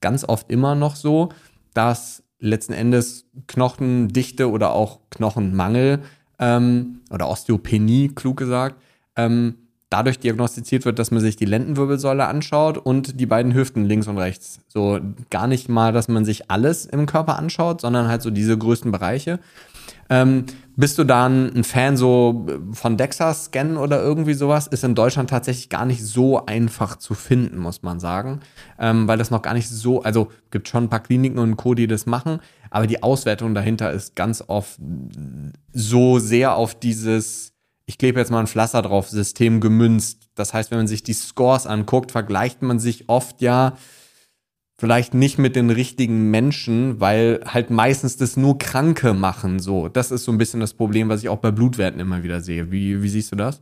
[0.01, 1.30] ganz oft immer noch so,
[1.73, 6.04] dass letzten Endes Knochendichte oder auch Knochenmangel
[6.38, 8.75] ähm, oder Osteopenie, klug gesagt,
[9.15, 9.56] ähm,
[9.95, 14.17] dadurch diagnostiziert wird, dass man sich die Lendenwirbelsäule anschaut und die beiden Hüften links und
[14.17, 14.60] rechts.
[14.67, 18.58] So gar nicht mal, dass man sich alles im Körper anschaut, sondern halt so diese
[18.58, 19.39] größten Bereiche.
[20.10, 24.67] Ähm, bist du dann ein Fan so von DEXA-Scan oder irgendwie sowas?
[24.67, 28.41] Ist in Deutschland tatsächlich gar nicht so einfach zu finden, muss man sagen.
[28.77, 31.73] Ähm, weil das noch gar nicht so, also gibt schon ein paar Kliniken und Co.,
[31.73, 34.77] die das machen, aber die Auswertung dahinter ist ganz oft
[35.71, 37.55] so sehr auf dieses,
[37.86, 40.30] ich klebe jetzt mal ein Pflaster drauf, System gemünzt.
[40.36, 43.78] Das heißt, wenn man sich die Scores anguckt, vergleicht man sich oft ja
[44.78, 49.60] vielleicht nicht mit den richtigen Menschen, weil halt meistens das nur Kranke machen.
[49.60, 52.41] So, das ist so ein bisschen das Problem, was ich auch bei Blutwerten immer wieder
[52.41, 52.71] sehe.
[52.71, 53.62] Wie, wie siehst du das?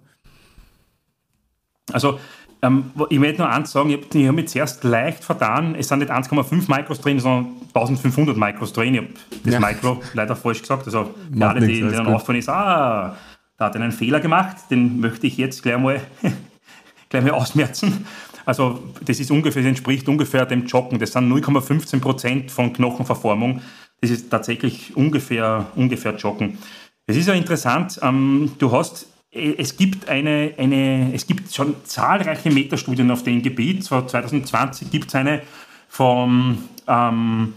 [1.92, 2.18] Also,
[2.62, 5.76] ähm, ich möchte nur eins sagen, ich habe hab mich zuerst leicht vertan.
[5.76, 8.94] Es sind nicht 1,5 Mikros drin, sondern 1500 Mikros drin.
[8.94, 9.10] Ich habe
[9.44, 9.60] das ja.
[9.60, 10.86] Mikro leider falsch gesagt.
[10.86, 13.18] Also, gerade die, die dann auffallen ist, ah,
[13.58, 16.02] da hat er einen Fehler gemacht, den möchte ich jetzt gleich mal,
[17.10, 18.06] gleich mal ausmerzen.
[18.46, 21.00] Also das ist ungefähr, das entspricht ungefähr dem Joggen.
[21.00, 23.62] Das sind 0,15 Prozent von Knochenverformung.
[24.02, 26.58] Das ist tatsächlich ungefähr, ungefähr Joggen.
[27.06, 31.76] Es ist ja interessant, ähm, du hast, äh, es gibt eine, eine, es gibt schon
[31.84, 33.84] zahlreiche Metastudien auf dem Gebiet.
[33.84, 35.42] 2020 gibt es eine
[35.88, 37.54] vom ähm,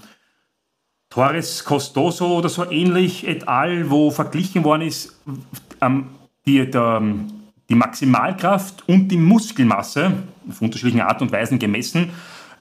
[1.11, 5.19] Torres Costoso oder so ähnlich et al., wo verglichen worden ist,
[5.81, 6.07] ähm,
[6.47, 7.03] die, der,
[7.69, 10.13] die Maximalkraft und die Muskelmasse
[10.49, 12.11] auf unterschiedlichen Art und Weisen gemessen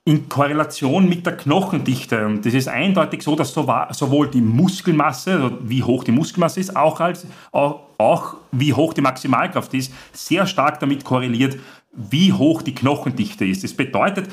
[0.08, 2.28] in Korrelation mit der Knochendichte.
[2.28, 6.76] Und das ist eindeutig so, dass sowohl die Muskelmasse, also wie hoch die Muskelmasse ist,
[6.76, 11.58] auch, als, auch, auch wie hoch die Maximalkraft ist, sehr stark damit korreliert,
[11.92, 13.64] wie hoch die Knochendichte ist.
[13.64, 14.30] Das bedeutet,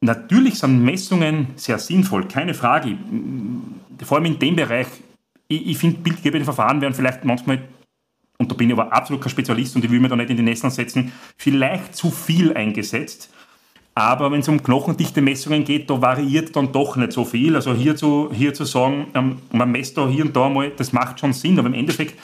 [0.00, 2.96] natürlich sind Messungen sehr sinnvoll, keine Frage.
[4.02, 4.88] Vor allem in dem Bereich,
[5.46, 7.62] ich, ich finde, bildgebende Verfahren werden vielleicht manchmal,
[8.38, 10.36] und da bin ich aber absolut kein Spezialist und ich will mir da nicht in
[10.36, 13.30] die Nesseln setzen, vielleicht zu viel eingesetzt.
[13.94, 17.56] Aber wenn es um knochendichte Messungen geht, da variiert dann doch nicht so viel.
[17.56, 20.92] Also hier zu, hier zu sagen, ähm, man messt da hier und da mal, das
[20.92, 21.58] macht schon Sinn.
[21.58, 22.18] Aber im Endeffekt,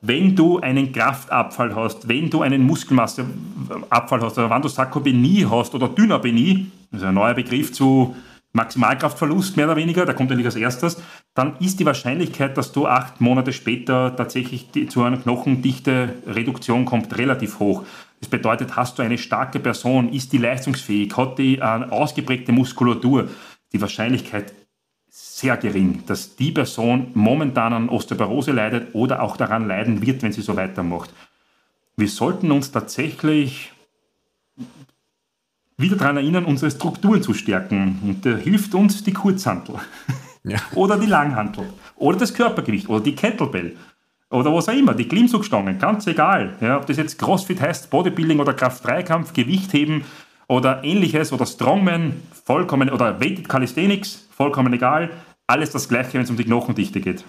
[0.00, 5.74] wenn du einen Kraftabfall hast, wenn du einen Muskelmasseabfall hast, oder wenn du Sarkopenie hast
[5.74, 8.16] oder Dynapenie, das ist ein neuer Begriff zu
[8.52, 11.02] Maximalkraftverlust mehr oder weniger, der kommt ja nicht als erstes,
[11.34, 17.16] dann ist die Wahrscheinlichkeit, dass du acht Monate später tatsächlich zu einer knochendichte Reduktion kommt,
[17.16, 17.84] relativ hoch.
[18.20, 23.28] Das bedeutet, hast du eine starke Person, ist die leistungsfähig, hat die eine ausgeprägte Muskulatur,
[23.72, 24.52] die Wahrscheinlichkeit
[25.08, 30.32] sehr gering, dass die Person momentan an Osteoporose leidet oder auch daran leiden wird, wenn
[30.32, 31.10] sie so weitermacht.
[31.96, 33.72] Wir sollten uns tatsächlich
[35.76, 37.98] wieder daran erinnern, unsere Strukturen zu stärken.
[38.02, 39.76] Und da hilft uns die Kurzhantel.
[40.44, 40.58] Ja.
[40.74, 41.66] oder die Langhantel.
[41.94, 42.88] Oder das Körpergewicht.
[42.88, 43.76] Oder die Kettlebell
[44.32, 46.56] oder was auch immer, die Klimmzugstangen, ganz egal.
[46.60, 50.04] Ja, ob das jetzt Crossfit heißt, Bodybuilding oder Kraft-3-Kampf, Gewichtheben
[50.48, 55.10] oder ähnliches oder Strongman, vollkommen, oder Weighted Calisthenics, vollkommen egal.
[55.46, 57.24] Alles das Gleiche, wenn es um die Knochendichte geht.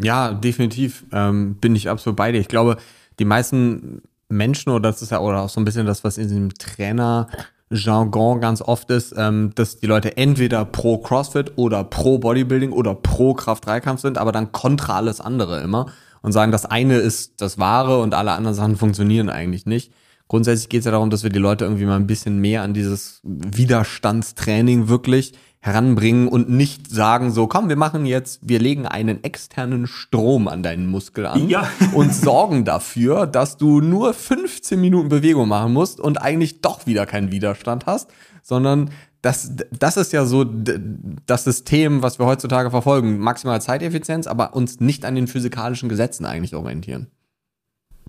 [0.00, 2.40] Ja, definitiv ähm, bin ich absolut bei dir.
[2.40, 2.76] Ich glaube,
[3.20, 4.02] die meisten
[4.36, 7.28] Menschen, oder das ist ja auch so ein bisschen das, was in diesem Trainer
[7.70, 12.94] Jargon ganz oft ist, ähm, dass die Leute entweder pro CrossFit oder pro Bodybuilding oder
[12.94, 15.86] pro Kraft-3-Kampf sind, aber dann kontra alles andere immer
[16.22, 19.92] und sagen, das eine ist das Wahre und alle anderen Sachen funktionieren eigentlich nicht.
[20.28, 22.72] Grundsätzlich geht es ja darum, dass wir die Leute irgendwie mal ein bisschen mehr an
[22.72, 29.24] dieses Widerstandstraining wirklich heranbringen und nicht sagen so, komm, wir machen jetzt, wir legen einen
[29.24, 31.66] externen Strom an deinen Muskel an ja.
[31.94, 37.06] und sorgen dafür, dass du nur 15 Minuten Bewegung machen musst und eigentlich doch wieder
[37.06, 38.10] keinen Widerstand hast,
[38.42, 38.90] sondern
[39.22, 43.18] das, das ist ja so das System, was wir heutzutage verfolgen.
[43.18, 47.06] Maximale Zeiteffizienz, aber uns nicht an den physikalischen Gesetzen eigentlich orientieren.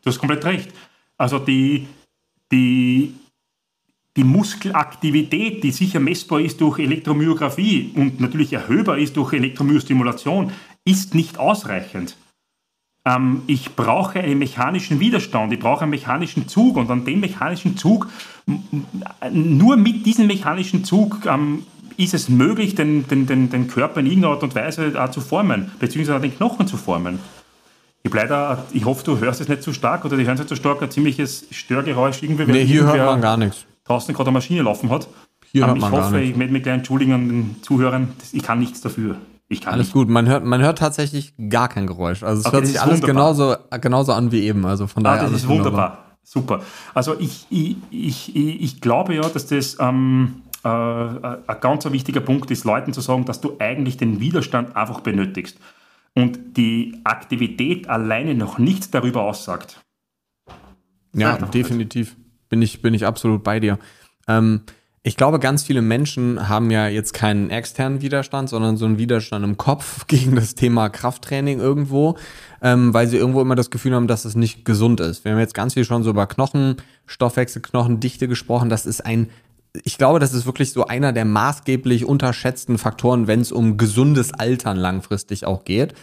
[0.01, 0.73] Du hast komplett recht.
[1.17, 1.87] Also die,
[2.51, 3.13] die
[4.17, 10.51] die Muskelaktivität, die sicher messbar ist durch Elektromyographie und natürlich erhöhbar ist durch Elektromyostimulation,
[10.85, 12.15] ist nicht ausreichend.
[13.05, 17.75] Ähm, ich brauche einen mechanischen Widerstand, ich brauche einen mechanischen Zug und an dem mechanischen
[17.75, 18.07] Zug,
[19.31, 21.63] nur mit diesem mechanischen Zug ähm,
[21.97, 25.71] ist es möglich, den, den, den, den Körper in irgendeiner Art und Weise zu formen,
[25.79, 27.19] beziehungsweise den Knochen zu formen.
[28.03, 30.49] Ich, leider, ich hoffe, du hörst es nicht zu stark oder die hören es nicht
[30.49, 32.21] zu stark, ein ziemliches Störgeräusch.
[32.21, 35.07] Irgendwie, nee, hier hört man gar nichts draußen gerade eine Maschine laufen hat.
[35.51, 38.59] Hier hört ich man hoffe, ich möchte mich gleich entschuldigen an den Zuhörern, ich kann
[38.59, 39.15] nichts dafür.
[39.47, 39.93] Ich kann alles nicht.
[39.93, 42.23] gut, man hört, man hört tatsächlich gar kein Geräusch.
[42.23, 44.65] Also es okay, hört sich alles genauso, genauso an wie eben.
[44.65, 45.29] Also von ah, daher.
[45.29, 46.17] Das ist wunderbar.
[46.23, 46.61] Super.
[46.95, 52.49] Also ich, ich, ich, ich, glaube ja, dass das ähm, äh, ein ganz wichtiger Punkt
[52.49, 55.59] ist, Leuten zu sagen, dass du eigentlich den Widerstand einfach benötigst.
[56.15, 59.79] Und die Aktivität alleine noch nichts darüber aussagt.
[61.13, 62.15] Ja, definitiv
[62.55, 63.77] bin ich, bin ich absolut bei dir.
[64.29, 64.61] Ähm,
[65.03, 69.43] ich glaube, ganz viele Menschen haben ja jetzt keinen externen Widerstand, sondern so einen Widerstand
[69.43, 72.15] im Kopf gegen das Thema Krafttraining irgendwo,
[72.61, 75.25] ähm, weil sie irgendwo immer das Gefühl haben, dass es nicht gesund ist.
[75.25, 78.69] Wir haben jetzt ganz viel schon so über Knochenstoffwechsel, Knochendichte gesprochen.
[78.69, 79.29] Das ist ein,
[79.83, 84.33] ich glaube, das ist wirklich so einer der maßgeblich unterschätzten Faktoren, wenn es um gesundes
[84.33, 85.93] Altern langfristig auch geht.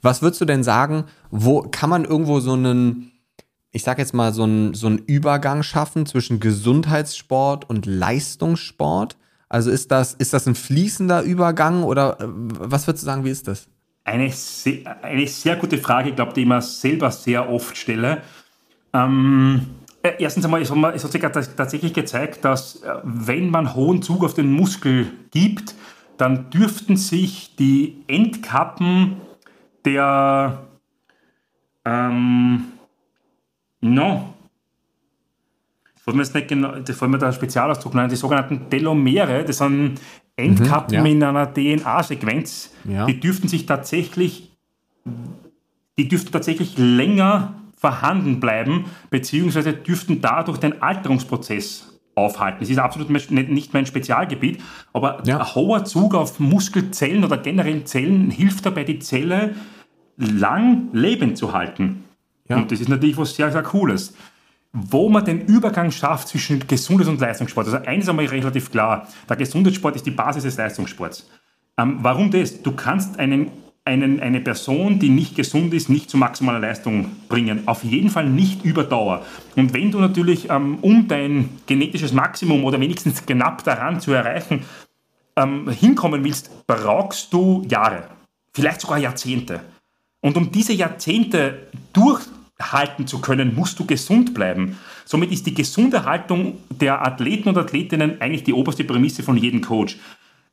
[0.00, 3.12] Was würdest du denn sagen, wo kann man irgendwo so einen
[3.70, 9.16] ich sag jetzt mal, so einen so Übergang schaffen zwischen Gesundheitssport und Leistungssport?
[9.48, 13.30] Also ist das, ist das ein fließender Übergang oder äh, was würdest du sagen, wie
[13.30, 13.68] ist das?
[14.04, 18.22] Eine sehr, eine sehr gute Frage, ich glaube, die ich mir selber sehr oft stelle.
[18.92, 19.66] Ähm,
[20.02, 21.22] äh, erstens einmal, es hat, es hat sich
[21.56, 25.74] tatsächlich gezeigt, dass äh, wenn man hohen Zug auf den Muskel gibt,
[26.16, 29.16] dann dürften sich die Endkappen
[29.84, 30.64] der
[31.84, 32.64] ähm,
[33.80, 34.34] No.
[35.94, 39.44] Das fällt mir jetzt nicht genau, das fällt mir der Spezialausdruck nein, die sogenannten Telomere,
[39.44, 40.00] das sind
[40.36, 41.12] Endkappen mhm, ja.
[41.12, 43.06] in einer DNA-Sequenz, ja.
[43.06, 44.56] die dürften sich tatsächlich,
[45.98, 52.58] die dürften tatsächlich länger vorhanden bleiben, beziehungsweise dürften dadurch den Alterungsprozess aufhalten.
[52.60, 54.60] Das ist absolut nicht mein Spezialgebiet,
[54.92, 55.38] aber ja.
[55.38, 59.54] ein hoher Zug auf Muskelzellen oder generell Zellen hilft dabei, die Zelle
[60.16, 62.04] lang lebend zu halten.
[62.48, 62.56] Ja.
[62.56, 64.14] Und das ist natürlich was sehr, sehr Cooles.
[64.72, 67.66] Wo man den Übergang schafft zwischen Gesundheits- und Leistungssport.
[67.66, 69.08] Also eines ist einmal relativ klar.
[69.28, 71.28] Der Gesundheitssport ist die Basis des Leistungssports.
[71.78, 72.62] Ähm, warum das?
[72.62, 73.50] Du kannst einen,
[73.84, 77.66] einen, eine Person, die nicht gesund ist, nicht zu maximaler Leistung bringen.
[77.66, 79.24] Auf jeden Fall nicht über Dauer.
[79.56, 84.64] Und wenn du natürlich, ähm, um dein genetisches Maximum oder wenigstens knapp daran zu erreichen,
[85.36, 88.04] ähm, hinkommen willst, brauchst du Jahre,
[88.52, 89.60] vielleicht sogar Jahrzehnte.
[90.20, 91.68] Und um diese Jahrzehnte
[92.58, 94.76] durchhalten zu können, musst du gesund bleiben.
[95.04, 99.60] Somit ist die gesunde Haltung der Athleten und Athletinnen eigentlich die oberste Prämisse von jedem
[99.60, 99.96] Coach.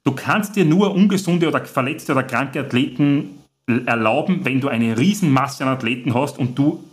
[0.03, 5.65] Du kannst dir nur ungesunde oder verletzte oder kranke Athleten erlauben, wenn du eine Riesenmasse
[5.65, 6.83] an Athleten hast und du,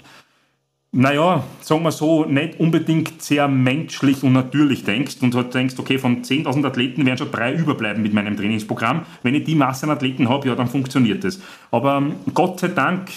[0.92, 5.98] naja, sagen wir so, nicht unbedingt sehr menschlich und natürlich denkst und halt denkst, okay,
[5.98, 9.02] von 10.000 Athleten werden schon drei überbleiben mit meinem Trainingsprogramm.
[9.22, 11.40] Wenn ich die Masse an Athleten habe, ja, dann funktioniert das.
[11.70, 13.10] Aber ähm, Gott sei Dank,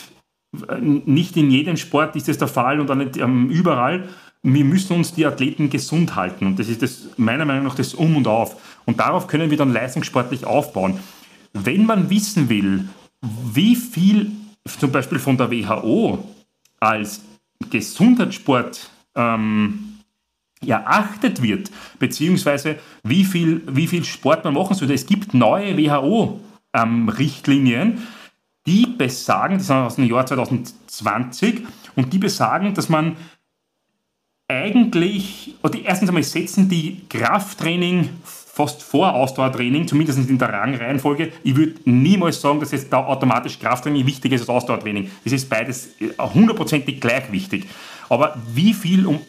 [0.79, 4.09] nicht in jedem Sport ist das der Fall und auch nicht ähm, überall
[4.45, 6.45] wir müssen uns die Athleten gesund halten.
[6.45, 8.77] Und das ist das, meiner Meinung nach das Um und Auf.
[8.85, 10.99] Und darauf können wir dann leistungssportlich aufbauen.
[11.53, 12.87] Wenn man wissen will,
[13.21, 14.31] wie viel
[14.79, 16.31] zum Beispiel von der WHO
[16.79, 17.23] als
[17.71, 19.95] Gesundheitssport ähm,
[20.65, 24.93] erachtet wird, beziehungsweise wie viel, wie viel Sport man machen sollte.
[24.93, 28.03] Es gibt neue WHO-Richtlinien, ähm,
[28.65, 31.61] die besagen, die sind aus dem Jahr 2020,
[31.95, 33.15] und die besagen, dass man
[34.47, 41.31] eigentlich, oder erstens einmal setzen die Krafttraining fast vor Ausdauertraining, zumindest in der Rangreihenfolge.
[41.43, 45.11] Ich würde niemals sagen, dass jetzt da automatisch Krafttraining wichtiger ist als Ausdauertraining.
[45.23, 47.67] Das ist beides hundertprozentig gleich wichtig.
[48.07, 49.19] Aber wie viel,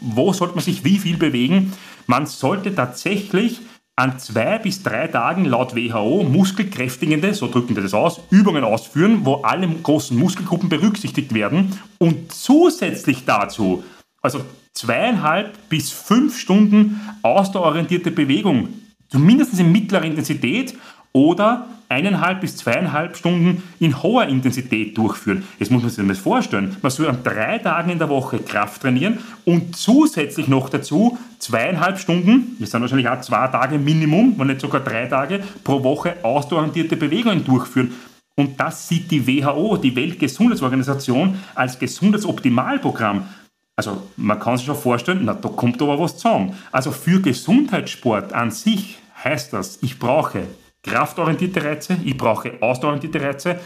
[0.00, 1.72] wo sollte man sich wie viel bewegen?
[2.06, 3.60] Man sollte tatsächlich
[3.98, 9.20] an zwei bis drei Tagen laut WHO muskelkräftigende, so drücken wir das aus, Übungen ausführen,
[9.24, 11.78] wo alle großen Muskelgruppen berücksichtigt werden.
[11.98, 13.82] Und zusätzlich dazu,
[14.20, 14.44] also
[14.74, 18.68] zweieinhalb bis fünf Stunden ausdauerorientierte Bewegung,
[19.08, 20.74] zumindest in mittlerer Intensität
[21.16, 25.44] oder eineinhalb bis zweieinhalb Stunden in hoher Intensität durchführen.
[25.58, 26.76] Jetzt muss man sich das vorstellen.
[26.82, 31.98] Man soll an drei Tagen in der Woche Kraft trainieren und zusätzlich noch dazu zweieinhalb
[31.98, 36.16] Stunden, das sind wahrscheinlich auch zwei Tage Minimum, wenn nicht sogar drei Tage pro Woche
[36.22, 37.94] ausdauerorientierte Bewegungen durchführen.
[38.38, 43.26] Und das sieht die WHO, die Weltgesundheitsorganisation, als Gesundheitsoptimalprogramm.
[43.74, 46.54] Also man kann sich schon vorstellen, na, da kommt aber was zusammen.
[46.72, 50.42] Also für Gesundheitssport an sich heißt das, ich brauche
[50.86, 53.60] kraftorientierte Reize, ich brauche ausdauerorientierte Reize.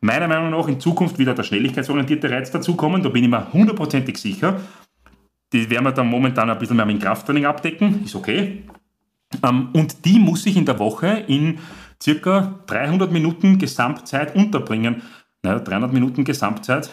[0.00, 4.18] Meiner Meinung nach in Zukunft wieder der schnelligkeitsorientierte Reiz dazukommen, da bin ich mir hundertprozentig
[4.18, 4.60] sicher.
[5.52, 8.64] Die werden wir dann momentan ein bisschen mehr mit dem Krafttraining abdecken, ist okay.
[9.42, 11.58] Ähm, und die muss ich in der Woche in
[12.02, 15.02] circa 300 Minuten Gesamtzeit unterbringen.
[15.42, 16.90] Naja, 300 Minuten Gesamtzeit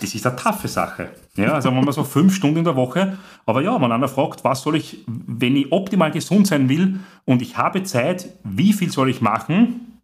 [0.00, 1.10] das ist eine taffe Sache.
[1.36, 4.44] Ja, also wenn man so fünf Stunden in der Woche, aber ja, wenn einer fragt,
[4.44, 8.90] was soll ich, wenn ich optimal gesund sein will und ich habe Zeit, wie viel
[8.90, 10.00] soll ich machen?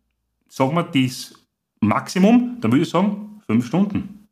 [0.48, 1.34] Sagen wir das
[1.80, 4.28] Maximum, dann würde ich sagen, fünf Stunden.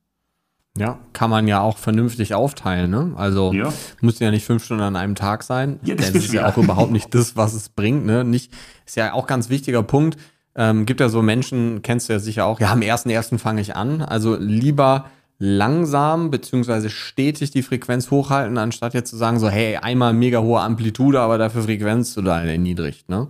[0.76, 3.12] Ja, kann man ja auch vernünftig aufteilen, ne?
[3.16, 3.72] Also ja.
[4.00, 5.78] muss ja nicht fünf Stunden an einem Tag sein.
[5.84, 8.24] Ja, das, das ist ja auch überhaupt nicht das, was es bringt, ne?
[8.24, 8.52] Nicht,
[8.84, 10.18] ist ja auch ganz wichtiger Punkt.
[10.56, 13.60] Ähm, gibt ja so Menschen, kennst du ja sicher auch, ja, am ersten ersten fange
[13.60, 14.02] ich an.
[14.02, 15.06] Also lieber
[15.38, 20.60] langsam beziehungsweise stetig die Frequenz hochhalten, anstatt jetzt zu sagen, so, hey, einmal mega hohe
[20.60, 23.28] Amplitude, aber dafür Frequenz total erniedrigt, ne?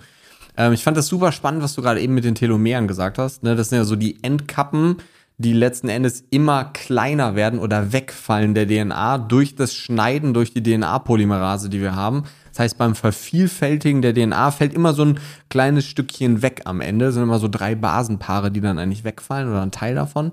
[0.56, 3.42] Ähm, ich fand das super spannend, was du gerade eben mit den Telomeren gesagt hast.
[3.42, 3.56] Ne?
[3.56, 4.96] Das sind ja so die Endkappen,
[5.36, 10.62] die letzten Endes immer kleiner werden oder wegfallen der DNA durch das Schneiden durch die
[10.62, 12.24] DNA-Polymerase, die wir haben.
[12.50, 17.06] Das heißt, beim Vervielfältigen der DNA fällt immer so ein kleines Stückchen weg am Ende.
[17.06, 20.30] Das sind immer so drei Basenpaare, die dann eigentlich wegfallen oder ein Teil davon.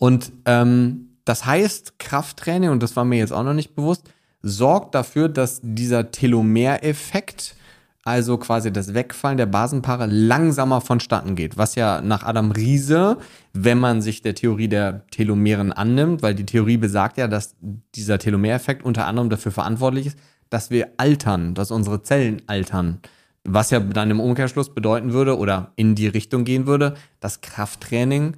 [0.00, 4.94] Und ähm, das heißt, Krafttraining, und das war mir jetzt auch noch nicht bewusst, sorgt
[4.94, 7.54] dafür, dass dieser Telomereffekt,
[8.02, 11.58] also quasi das Wegfallen der Basenpaare, langsamer vonstatten geht.
[11.58, 13.18] Was ja nach Adam Riese,
[13.52, 17.54] wenn man sich der Theorie der Telomeren annimmt, weil die Theorie besagt ja, dass
[17.94, 23.00] dieser Telomereffekt unter anderem dafür verantwortlich ist, dass wir altern, dass unsere Zellen altern.
[23.44, 28.36] Was ja dann im Umkehrschluss bedeuten würde oder in die Richtung gehen würde, dass Krafttraining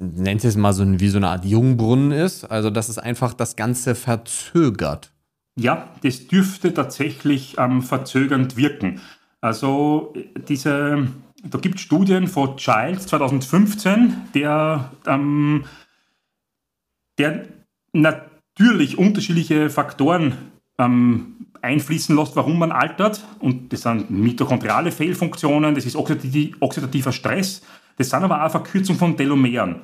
[0.00, 2.44] ich nenne es mal so wie so eine Art Jungbrunnen ist.
[2.44, 5.12] Also, dass es einfach das Ganze verzögert.
[5.56, 9.00] Ja, das dürfte tatsächlich ähm, verzögernd wirken.
[9.42, 10.14] Also,
[10.48, 11.08] diese,
[11.44, 15.64] da gibt es Studien von Childs 2015, der, ähm,
[17.18, 17.44] der
[17.92, 20.34] natürlich unterschiedliche Faktoren
[20.78, 23.22] ähm, einfließen lässt, warum man altert.
[23.38, 27.62] Und das sind mitochondriale Fehlfunktionen, das ist oxidativer Stress,
[28.00, 29.82] das sind aber auch Verkürzungen von Telomeren.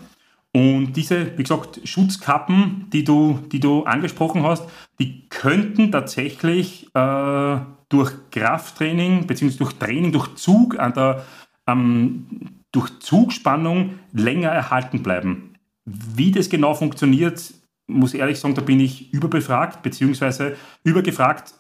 [0.55, 4.65] Und diese, wie gesagt, Schutzkappen, die du, die du angesprochen hast,
[4.99, 7.59] die könnten tatsächlich äh,
[7.91, 9.59] durch Krafttraining bzw.
[9.59, 11.27] durch Training, durch Zug an der,
[11.67, 12.27] am
[12.73, 15.53] durch Zugspannung länger erhalten bleiben.
[15.85, 17.53] Wie das genau funktioniert,
[17.87, 21.53] muss ehrlich sagen, da bin ich überbefragt, beziehungsweise übergefragt,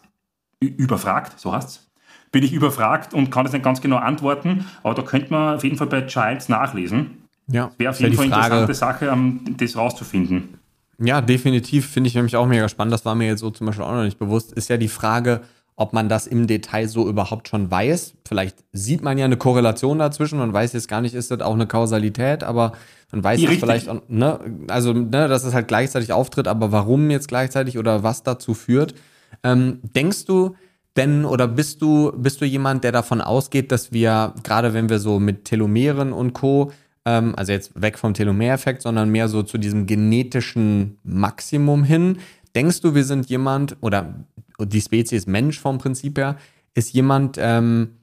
[0.61, 1.86] überfragt, so heißt es,
[2.33, 5.65] bin ich überfragt und kann das nicht ganz genau antworten, aber da könnte man auf
[5.65, 7.23] jeden Fall bei Childs nachlesen.
[7.49, 9.17] Ja, wäre auf jeden Fall eine interessante Sache,
[9.57, 10.59] das rauszufinden.
[10.99, 12.93] Ja, definitiv finde ich nämlich auch mega spannend.
[12.93, 14.53] Das war mir jetzt so zum Beispiel auch noch nicht bewusst.
[14.53, 15.43] Ist ja die Frage,
[15.77, 18.15] ob man das im Detail so überhaupt schon weiß.
[18.27, 20.39] Vielleicht sieht man ja eine Korrelation dazwischen.
[20.39, 22.73] Man weiß jetzt gar nicht, ist das auch eine Kausalität, aber
[23.13, 27.11] man weiß es vielleicht, auch, ne, also, ne, dass es halt gleichzeitig auftritt, aber warum
[27.11, 28.95] jetzt gleichzeitig oder was dazu führt.
[29.43, 30.57] Ähm, denkst du
[30.97, 34.99] denn oder bist du, bist du jemand, der davon ausgeht, dass wir, gerade wenn wir
[34.99, 36.73] so mit Telomeren und Co.,
[37.05, 42.19] ähm, also jetzt weg vom Telomereffekt, sondern mehr so zu diesem genetischen Maximum hin,
[42.55, 44.27] denkst du, wir sind jemand oder
[44.59, 46.37] die Spezies Mensch vom Prinzip her,
[46.75, 47.97] ist jemand, ähm,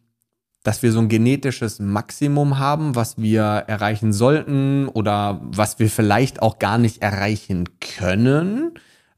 [0.64, 6.42] dass wir so ein genetisches Maximum haben, was wir erreichen sollten oder was wir vielleicht
[6.42, 8.72] auch gar nicht erreichen können,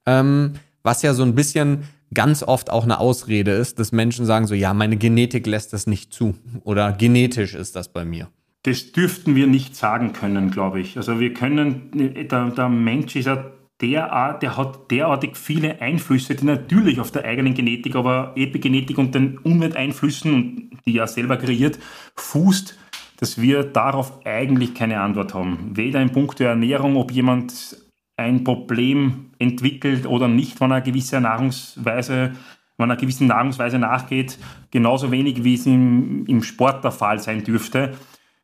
[0.07, 1.83] ähm, was ja so ein bisschen
[2.13, 5.87] ganz oft auch eine Ausrede ist, dass Menschen sagen so, ja, meine Genetik lässt das
[5.87, 8.29] nicht zu oder genetisch ist das bei mir.
[8.63, 10.97] Das dürften wir nicht sagen können, glaube ich.
[10.97, 13.51] Also wir können, der, der Mensch ist ja
[13.81, 19.13] derart, der hat derartig viele Einflüsse, die natürlich auf der eigenen Genetik, aber Epigenetik und
[19.13, 21.77] den Umwelteinflüssen, die er selber kreiert,
[22.15, 22.77] fußt,
[23.17, 25.71] dass wir darauf eigentlich keine Antwort haben.
[25.73, 27.77] Weder in puncto Ernährung, ob jemand
[28.17, 32.33] ein Problem entwickelt oder nicht, wenn er gewisse Nahrungsweise,
[32.77, 34.37] wenn er gewissen Nahrungsweise nachgeht,
[34.71, 37.95] genauso wenig wie es im, im Sport der Fall sein dürfte,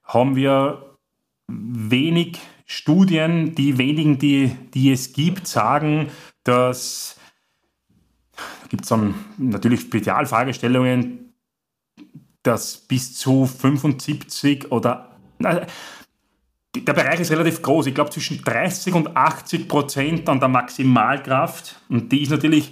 [0.04, 0.98] haben wir
[1.48, 6.08] wenig Studien, die wenigen, die, die es gibt, sagen,
[6.44, 7.18] dass
[8.62, 11.34] da gibt es dann natürlich Spezialfragestellungen,
[12.44, 15.18] dass bis zu 75 oder
[16.76, 17.88] der Bereich ist relativ groß.
[17.88, 21.82] Ich glaube zwischen 30 und 80 Prozent an der Maximalkraft.
[21.90, 22.72] Und die ist natürlich,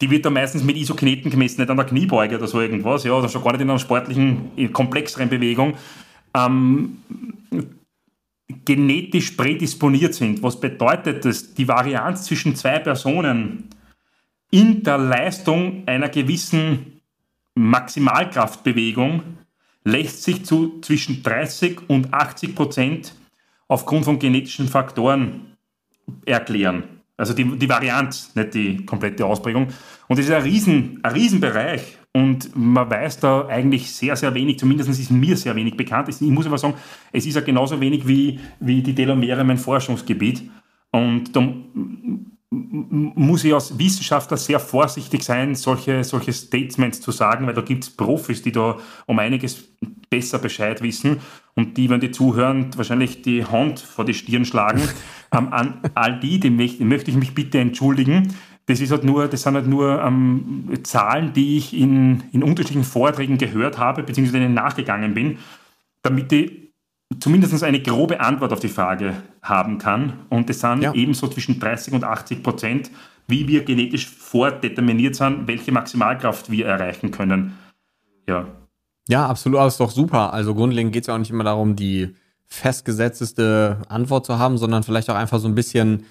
[0.00, 3.12] die wird dann meistens mit Isokineten gemessen, nicht an der Kniebeuge oder so irgendwas, ja,
[3.12, 5.74] oder schon gar nicht in einer sportlichen, komplexeren Bewegung.
[6.34, 6.98] Ähm,
[8.64, 10.42] genetisch prädisponiert sind.
[10.42, 11.54] Was bedeutet das?
[11.54, 13.70] Die Varianz zwischen zwei Personen
[14.50, 17.00] in der Leistung einer gewissen
[17.54, 19.22] Maximalkraftbewegung
[19.84, 23.14] lässt sich zu zwischen 30 und 80 Prozent
[23.72, 25.56] aufgrund von genetischen Faktoren
[26.26, 26.84] erklären.
[27.16, 29.68] Also die, die Varianz, nicht die komplette Ausprägung.
[30.08, 31.98] Und das ist ein, Riesen, ein Riesenbereich.
[32.12, 36.10] Und man weiß da eigentlich sehr, sehr wenig, zumindest ist mir sehr wenig bekannt.
[36.10, 36.74] Ich muss aber sagen,
[37.12, 40.50] es ist ja genauso wenig wie, wie die Telomere mein Forschungsgebiet.
[40.90, 41.40] Und da
[42.54, 47.84] muss ich als Wissenschaftler sehr vorsichtig sein, solche, solche Statements zu sagen, weil da gibt
[47.84, 48.76] es Profis, die da
[49.06, 49.68] um einiges
[50.10, 51.20] besser Bescheid wissen
[51.54, 54.82] und die, wenn die zuhören, wahrscheinlich die Hand vor die Stirn schlagen.
[55.32, 58.34] ähm, an all die, die möchte, möchte ich mich bitte entschuldigen.
[58.66, 62.84] Das, ist halt nur, das sind halt nur ähm, Zahlen, die ich in, in unterschiedlichen
[62.84, 65.38] Vorträgen gehört habe, beziehungsweise denen nachgegangen bin,
[66.02, 66.61] damit ich
[67.20, 70.14] zumindest eine grobe Antwort auf die Frage haben kann.
[70.28, 70.92] Und das sind ja.
[70.94, 72.90] ebenso zwischen 30 und 80 Prozent,
[73.26, 77.58] wie wir genetisch vordeterminiert sind, welche Maximalkraft wir erreichen können.
[78.28, 78.46] Ja.
[79.08, 80.32] Ja, absolut, das ist doch super.
[80.32, 82.14] Also grundlegend geht es ja auch nicht immer darum, die
[82.46, 86.04] festgesetzteste Antwort zu haben, sondern vielleicht auch einfach so ein bisschen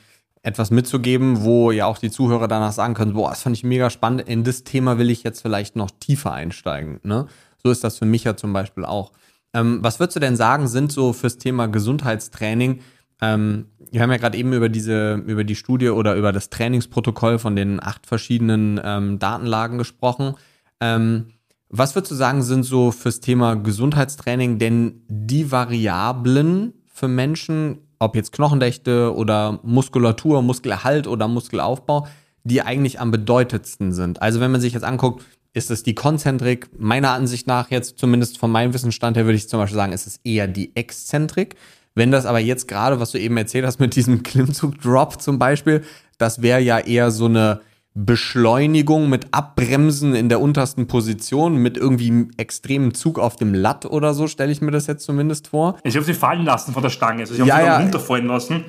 [0.43, 3.89] etwas mitzugeben, wo ja auch die Zuhörer danach sagen können, boah, das fand ich mega
[3.89, 6.99] spannend, in das Thema will ich jetzt vielleicht noch tiefer einsteigen.
[7.03, 7.27] Ne?
[7.63, 9.11] So ist das für mich ja zum Beispiel auch.
[9.53, 12.81] Ähm, was würdest du denn sagen, sind so fürs Thema Gesundheitstraining?
[13.21, 17.39] Ähm, wir haben ja gerade eben über diese, über die Studie oder über das Trainingsprotokoll
[17.39, 20.35] von den acht verschiedenen ähm, Datenlagen gesprochen.
[20.79, 21.27] Ähm,
[21.69, 28.15] was würdest du sagen, sind so fürs Thema Gesundheitstraining denn die Variablen für Menschen, ob
[28.15, 32.07] jetzt Knochendächte oder Muskulatur, Muskelerhalt oder Muskelaufbau,
[32.43, 34.21] die eigentlich am bedeutendsten sind.
[34.21, 35.23] Also wenn man sich jetzt anguckt,
[35.53, 36.69] ist es die Konzentrik?
[36.77, 40.07] Meiner Ansicht nach jetzt, zumindest von meinem Wissensstand her, würde ich zum Beispiel sagen, ist
[40.07, 41.55] es eher die Exzentrik.
[41.93, 45.83] Wenn das aber jetzt gerade, was du eben erzählt hast mit diesem Klimmzug-Drop zum Beispiel,
[46.17, 47.61] das wäre ja eher so eine
[47.93, 54.13] Beschleunigung mit Abbremsen in der untersten Position, mit irgendwie extremem Zug auf dem Latt oder
[54.13, 55.77] so, stelle ich mir das jetzt zumindest vor.
[55.83, 57.77] Sie haben sie fallen lassen von der Stange, also sie haben ja, sie ja.
[57.79, 58.63] runterfallen lassen.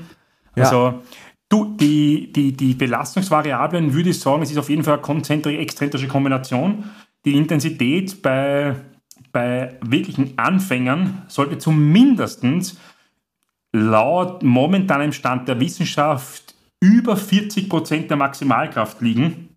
[0.57, 1.01] Also, ja.
[1.53, 6.09] Du, die, die, die Belastungsvariablen würde ich sagen, es ist auf jeden Fall eine konzentrische-exzentrische
[6.09, 6.85] Kombination.
[7.25, 8.77] Die Intensität bei,
[9.33, 12.43] bei wirklichen Anfängern sollte zumindest
[13.73, 19.57] laut momentanem Stand der Wissenschaft über 40 Prozent der Maximalkraft liegen,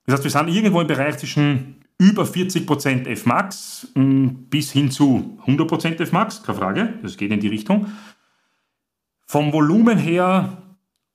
[0.07, 5.39] Das heißt, wir sind irgendwo im Bereich zwischen über 40% Fmax mm, bis hin zu
[5.47, 7.87] 100% Fmax, keine Frage, das geht in die Richtung.
[9.27, 10.59] Vom Volumen her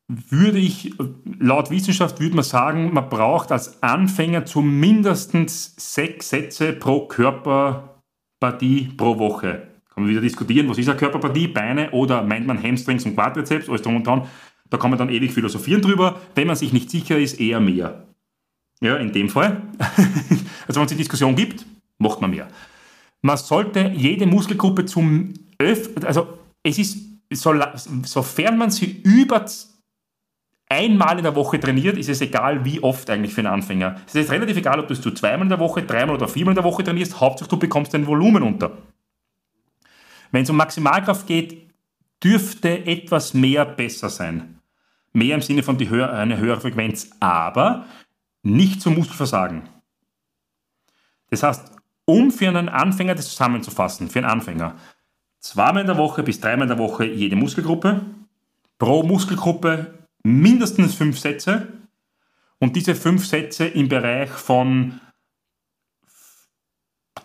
[0.08, 0.94] würde ich,
[1.40, 5.34] laut Wissenschaft würde man sagen, man braucht als Anfänger zumindest
[5.80, 9.68] sechs Sätze pro Körperpartie pro Woche.
[9.94, 13.68] Kann man wieder diskutieren, was ist eine Körperpartie, Beine oder meint man Hamstrings und Quadrizeps,
[13.68, 14.28] alles drum und dran.
[14.70, 16.20] Da kann man dann ewig philosophieren drüber.
[16.36, 18.08] Wenn man sich nicht sicher ist, eher mehr.
[18.82, 19.62] Ja, in dem Fall.
[20.68, 21.66] also wenn es die Diskussion gibt,
[21.98, 22.48] macht man mehr.
[23.22, 26.98] Man sollte jede Muskelgruppe zum Öff, also es ist,
[27.32, 27.54] so,
[28.04, 29.46] sofern man sie über
[30.70, 34.02] einmal in der Woche trainiert, ist es egal, wie oft eigentlich für einen Anfänger.
[34.06, 36.58] Es ist relativ egal, ob du es zweimal in der Woche, dreimal oder viermal in
[36.58, 38.78] der Woche trainierst, Hauptsache du bekommst dein Volumen unter.
[40.32, 41.72] Wenn es um Maximalkraft geht,
[42.24, 44.57] dürfte etwas mehr besser sein.
[45.18, 47.88] Mehr im Sinne von die höher, eine höhere Frequenz, aber
[48.44, 49.68] nicht zum Muskelversagen.
[51.32, 51.72] Das heißt,
[52.06, 54.76] um für einen Anfänger das zusammenzufassen, für einen Anfänger,
[55.40, 58.06] zweimal in der Woche bis dreimal in der Woche jede Muskelgruppe,
[58.78, 61.68] pro Muskelgruppe mindestens fünf Sätze
[62.60, 65.00] und diese fünf Sätze im Bereich von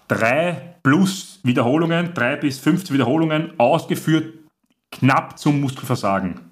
[0.09, 4.33] drei plus Wiederholungen, drei bis 15 Wiederholungen, ausgeführt
[4.91, 6.52] knapp zum Muskelversagen.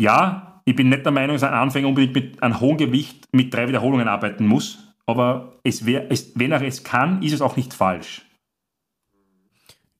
[0.00, 3.52] Ja, ich bin nicht der Meinung, dass ein Anfänger unbedingt mit einem hohen Gewicht mit
[3.52, 7.56] drei Wiederholungen arbeiten muss, aber es wär, es, wenn er es kann, ist es auch
[7.56, 8.22] nicht falsch.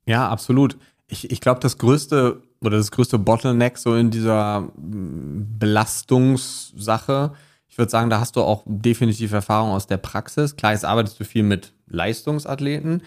[0.07, 0.77] Ja, absolut.
[1.07, 7.33] Ich, ich glaube, das größte oder das größte Bottleneck so in dieser mm, Belastungssache,
[7.69, 10.57] ich würde sagen, da hast du auch definitiv Erfahrung aus der Praxis.
[10.57, 13.03] Klar, jetzt arbeitest du viel mit Leistungsathleten,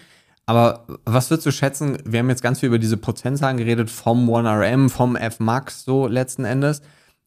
[0.46, 1.98] aber was würdest du schätzen?
[2.04, 6.44] Wir haben jetzt ganz viel über diese Prozentzahlen geredet vom 1RM, vom F-Max, so letzten
[6.44, 6.82] Endes.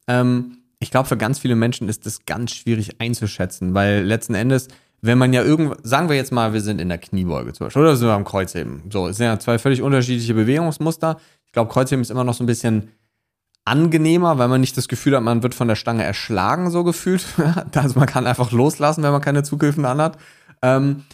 [0.06, 4.68] Ähm, ich glaube, für ganz viele Menschen ist das ganz schwierig einzuschätzen, weil letzten Endes,
[5.00, 7.82] wenn man ja irgendwo, sagen wir jetzt mal, wir sind in der Kniebeuge zum Beispiel
[7.82, 8.82] oder sind wir am Kreuzheben.
[8.90, 11.18] So, es sind ja zwei völlig unterschiedliche Bewegungsmuster.
[11.46, 12.90] Ich glaube, Kreuzheben ist immer noch so ein bisschen
[13.64, 17.26] angenehmer, weil man nicht das Gefühl hat, man wird von der Stange erschlagen, so gefühlt.
[17.74, 20.18] also man kann einfach loslassen, wenn man keine Zughilfen anhat.
[20.62, 21.04] Ähm,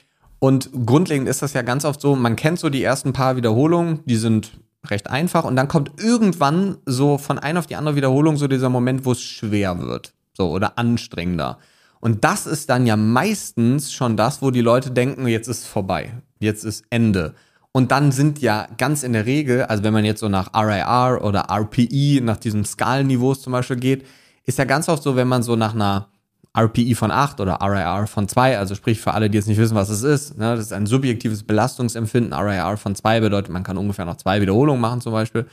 [0.42, 4.00] und grundlegend ist das ja ganz oft so, man kennt so die ersten paar Wiederholungen,
[4.06, 8.36] die sind recht einfach und dann kommt irgendwann so von einer auf die andere Wiederholung
[8.36, 11.58] so dieser Moment, wo es schwer wird, so oder anstrengender.
[12.00, 16.12] Und das ist dann ja meistens schon das, wo die Leute denken, jetzt ist vorbei,
[16.40, 17.34] jetzt ist Ende.
[17.70, 21.22] Und dann sind ja ganz in der Regel, also wenn man jetzt so nach RIR
[21.22, 24.04] oder RPE, nach diesen Skalenniveaus zum Beispiel geht,
[24.44, 26.08] ist ja ganz oft so, wenn man so nach einer
[26.56, 29.74] RPI von 8 oder RIR von 2, also sprich für alle, die jetzt nicht wissen,
[29.74, 32.34] was es ist, ne, das ist ein subjektives Belastungsempfinden.
[32.34, 35.46] RIR von 2 bedeutet, man kann ungefähr noch zwei Wiederholungen machen zum Beispiel.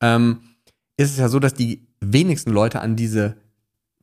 [0.00, 0.40] Ähm,
[0.96, 3.36] ist es ja so, dass die wenigsten Leute an diese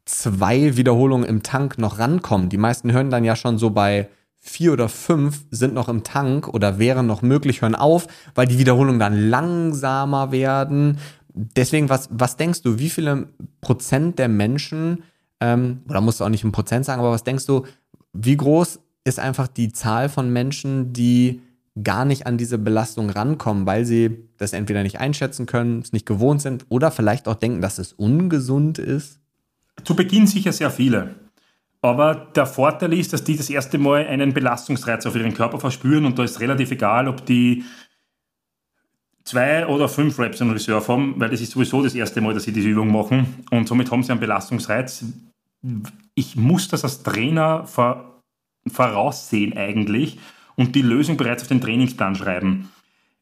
[0.05, 2.49] zwei Wiederholungen im Tank noch rankommen.
[2.49, 6.47] Die meisten hören dann ja schon so bei vier oder fünf sind noch im Tank
[6.47, 10.97] oder wären noch möglich, hören auf, weil die Wiederholungen dann langsamer werden.
[11.33, 13.29] Deswegen, was, was denkst du, wie viele
[13.61, 15.03] Prozent der Menschen
[15.41, 17.65] ähm, oder musst du auch nicht im Prozent sagen, aber was denkst du,
[18.13, 21.41] wie groß ist einfach die Zahl von Menschen, die
[21.83, 26.05] gar nicht an diese Belastung rankommen, weil sie das entweder nicht einschätzen können, es nicht
[26.05, 29.19] gewohnt sind oder vielleicht auch denken, dass es ungesund ist?
[29.83, 31.15] Zu Beginn sicher sehr viele.
[31.81, 36.05] Aber der Vorteil ist, dass die das erste Mal einen Belastungsreiz auf ihren Körper verspüren
[36.05, 37.63] und da ist relativ egal, ob die
[39.23, 42.43] zwei oder fünf Reps in Reserve haben, weil das ist sowieso das erste Mal, dass
[42.43, 45.05] sie diese Übung machen und somit haben sie einen Belastungsreiz
[46.15, 48.21] ich muss das als Trainer vor,
[48.67, 50.19] voraussehen eigentlich
[50.55, 52.69] und die Lösung bereits auf den Trainingsplan schreiben.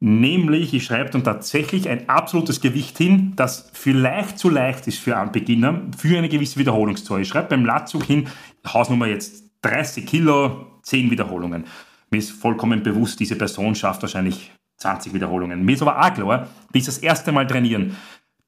[0.02, 5.18] Nämlich, ich schreibe dann tatsächlich ein absolutes Gewicht hin, das vielleicht zu leicht ist für
[5.18, 7.22] einen Beginner, für eine gewisse Wiederholungszahl.
[7.22, 8.28] Ich schreibe beim Latzug hin,
[8.66, 11.66] Hausnummer jetzt 30 Kilo, 10 Wiederholungen.
[12.12, 15.66] Mir ist vollkommen bewusst, diese Person schafft wahrscheinlich 20 Wiederholungen.
[15.66, 17.98] Mir ist aber auch klar, die ist das erste Mal trainieren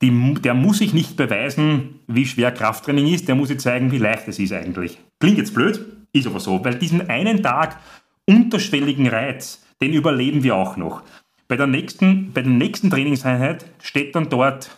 [0.02, 3.97] die, der muss sich nicht beweisen, wie schwer Krafttraining ist, der muss sich zeigen, wie
[3.97, 4.97] leicht es ist eigentlich.
[5.20, 7.80] Klingt jetzt blöd, ist aber so, weil diesen einen Tag
[8.26, 11.04] unterschwelligen Reiz, den überleben wir auch noch.
[11.47, 14.72] Bei der nächsten, bei der nächsten Trainingseinheit steht dann dort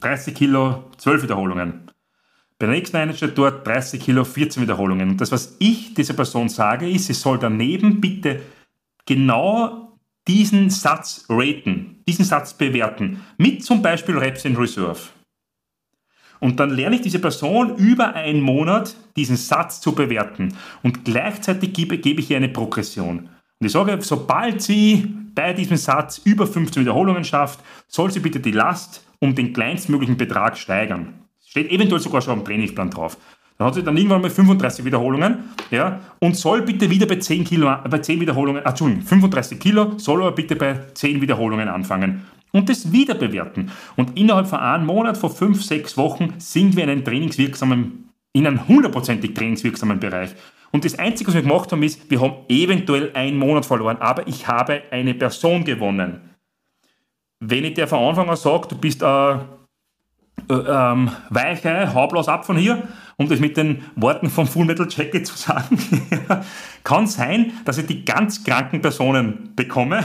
[0.00, 1.90] 30 Kilo, 12 Wiederholungen.
[2.58, 5.10] Bei der nächsten Einheit steht dort 30 Kilo, 14 Wiederholungen.
[5.10, 8.42] Und das, was ich dieser Person sage, ist, sie soll daneben bitte
[9.06, 9.83] genau
[10.26, 15.00] diesen Satz raten, diesen Satz bewerten, mit zum Beispiel Reps in Reserve.
[16.40, 20.54] Und dann lerne ich diese Person über einen Monat diesen Satz zu bewerten.
[20.82, 23.30] Und gleichzeitig gebe, gebe ich ihr eine Progression.
[23.60, 28.40] Und ich sage, sobald sie bei diesem Satz über 15 Wiederholungen schafft, soll sie bitte
[28.40, 31.14] die Last um den kleinstmöglichen Betrag steigern.
[31.46, 33.16] Steht eventuell sogar schon am Trainingsplan drauf.
[33.56, 37.44] Dann hat sie dann irgendwann mal 35 Wiederholungen ja, und soll bitte wieder bei 10,
[37.44, 42.26] Kilo, bei 10 Wiederholungen, ah, Entschuldigung, 35 Kilo, soll aber bitte bei 10 Wiederholungen anfangen
[42.54, 43.70] und das wieder bewerten.
[43.96, 48.46] Und innerhalb von einem Monat, von 5, 6 Wochen sind wir in einem trainingswirksamen, in
[48.46, 50.30] einem hundertprozentig trainingswirksamen Bereich.
[50.72, 54.26] Und das Einzige, was wir gemacht haben, ist, wir haben eventuell einen Monat verloren, aber
[54.26, 56.20] ich habe eine Person gewonnen.
[57.38, 59.38] Wenn ich dir von Anfang an sage, du bist äh, äh,
[60.48, 62.82] ähm, weiche, haarblaus ab von hier,
[63.16, 65.78] um das mit den Worten vom Full Metal Jacket zu sagen,
[66.84, 70.04] kann sein, dass ich die ganz kranken Personen bekomme.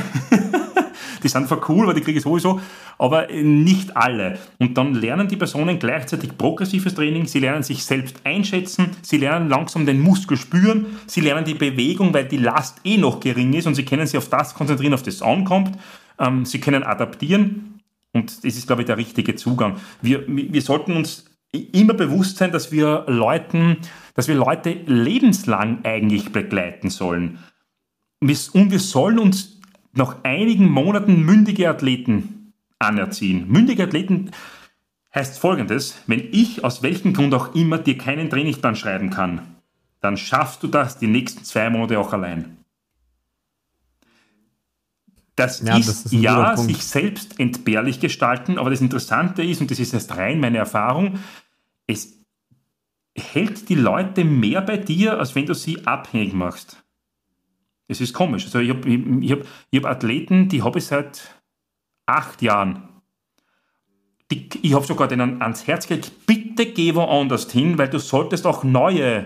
[1.24, 2.62] die sind zwar cool, weil die kriege ich sowieso,
[2.98, 4.38] aber nicht alle.
[4.60, 9.50] Und dann lernen die Personen gleichzeitig progressives Training, sie lernen sich selbst einschätzen, sie lernen
[9.50, 13.68] langsam den Muskel spüren, sie lernen die Bewegung, weil die Last eh noch gering ist
[13.68, 15.78] und sie können sich auf das konzentrieren, auf das ankommt.
[16.20, 17.80] Ähm, sie können adaptieren
[18.14, 19.78] und das ist, glaube ich, der richtige Zugang.
[20.02, 23.78] Wir, wir sollten uns immer bewusst sein, dass wir Leuten,
[24.14, 27.40] dass wir Leute lebenslang eigentlich begleiten sollen.
[28.22, 29.60] Und wir sollen uns
[29.94, 33.48] nach einigen Monaten mündige Athleten anerziehen.
[33.48, 34.32] Mündige Athleten
[35.14, 39.42] heißt folgendes, wenn ich aus welchem Grund auch immer dir keinen Trainingsplan schreiben kann,
[40.02, 42.59] dann schaffst du das die nächsten zwei Monate auch allein.
[45.40, 49.72] Das ja, ist, das ist ja sich selbst entbehrlich gestalten, aber das Interessante ist, und
[49.72, 51.20] das ist erst rein meine Erfahrung,
[51.88, 52.20] es
[53.16, 56.84] hält die Leute mehr bei dir, als wenn du sie abhängig machst.
[57.88, 58.46] Es ist komisch.
[58.46, 59.40] Also ich habe ich hab,
[59.72, 61.42] ich hab Athleten, die habe ich seit
[62.06, 62.84] acht Jahren.
[64.32, 68.46] Die, ich habe sogar denen ans Herz gelegt, bitte geh woanders hin, weil du solltest
[68.46, 69.26] auch neue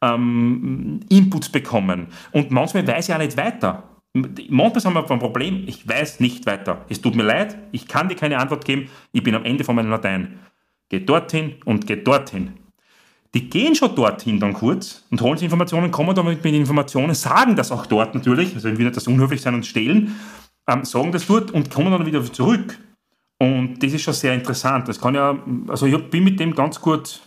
[0.00, 2.06] ähm, Inputs bekommen.
[2.30, 3.91] Und manchmal weiß ich auch nicht weiter.
[4.14, 6.84] Manchmal haben wir ein Problem, ich weiß nicht weiter.
[6.90, 9.74] Es tut mir leid, ich kann dir keine Antwort geben, ich bin am Ende von
[9.74, 10.38] meinem Latein.
[10.90, 12.52] Geh dorthin und geh dorthin.
[13.34, 17.56] Die gehen schon dorthin dann kurz und holen sich Informationen, kommen damit mit Informationen, sagen
[17.56, 20.14] das auch dort natürlich, also ich will nicht das unhöflich sein und stehlen,
[20.68, 22.78] ähm, sagen das dort und kommen dann wieder zurück.
[23.38, 24.88] Und das ist schon sehr interessant.
[24.88, 27.20] Das kann ja, also ich bin mit dem ganz gut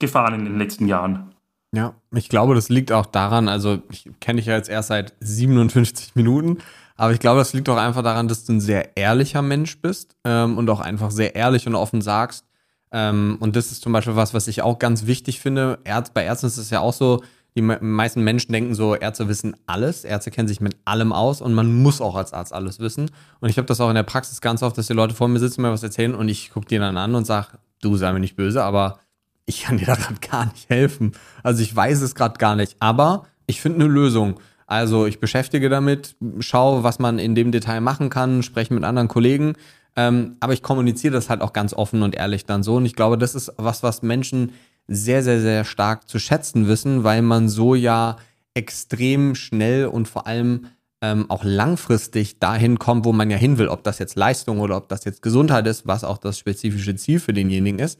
[0.00, 1.35] gefahren in den letzten Jahren.
[1.76, 5.12] Ja, ich glaube, das liegt auch daran, also ich kenne dich ja jetzt erst seit
[5.20, 6.56] 57 Minuten,
[6.96, 10.16] aber ich glaube, das liegt auch einfach daran, dass du ein sehr ehrlicher Mensch bist
[10.24, 12.46] ähm, und auch einfach sehr ehrlich und offen sagst.
[12.92, 15.78] Ähm, und das ist zum Beispiel was, was ich auch ganz wichtig finde.
[15.84, 17.22] Ärz bei Ärzten ist es ja auch so,
[17.56, 21.52] die meisten Menschen denken so, Ärzte wissen alles, Ärzte kennen sich mit allem aus und
[21.52, 23.10] man muss auch als Arzt alles wissen.
[23.40, 25.40] Und ich habe das auch in der Praxis ganz oft, dass die Leute vor mir
[25.40, 28.20] sitzen, mir was erzählen und ich gucke die dann an und sage, du sei mir
[28.20, 28.98] nicht böse, aber
[29.46, 31.12] ich kann dir da gerade gar nicht helfen.
[31.42, 34.40] Also ich weiß es gerade gar nicht, aber ich finde eine Lösung.
[34.66, 39.08] Also ich beschäftige damit, schaue, was man in dem Detail machen kann, spreche mit anderen
[39.08, 39.54] Kollegen.
[39.94, 42.76] Ähm, aber ich kommuniziere das halt auch ganz offen und ehrlich dann so.
[42.76, 44.52] Und ich glaube, das ist was, was Menschen
[44.88, 48.16] sehr, sehr, sehr stark zu schätzen wissen, weil man so ja
[48.54, 50.66] extrem schnell und vor allem
[51.00, 53.68] ähm, auch langfristig dahin kommt, wo man ja hin will.
[53.68, 57.20] Ob das jetzt Leistung oder ob das jetzt Gesundheit ist, was auch das spezifische Ziel
[57.20, 57.98] für denjenigen ist.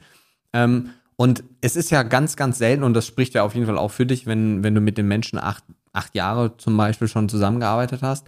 [0.53, 3.79] Ähm, und es ist ja ganz, ganz selten, und das spricht ja auf jeden Fall
[3.79, 7.29] auch für dich, wenn, wenn du mit den Menschen acht, acht Jahre zum Beispiel schon
[7.29, 8.27] zusammengearbeitet hast.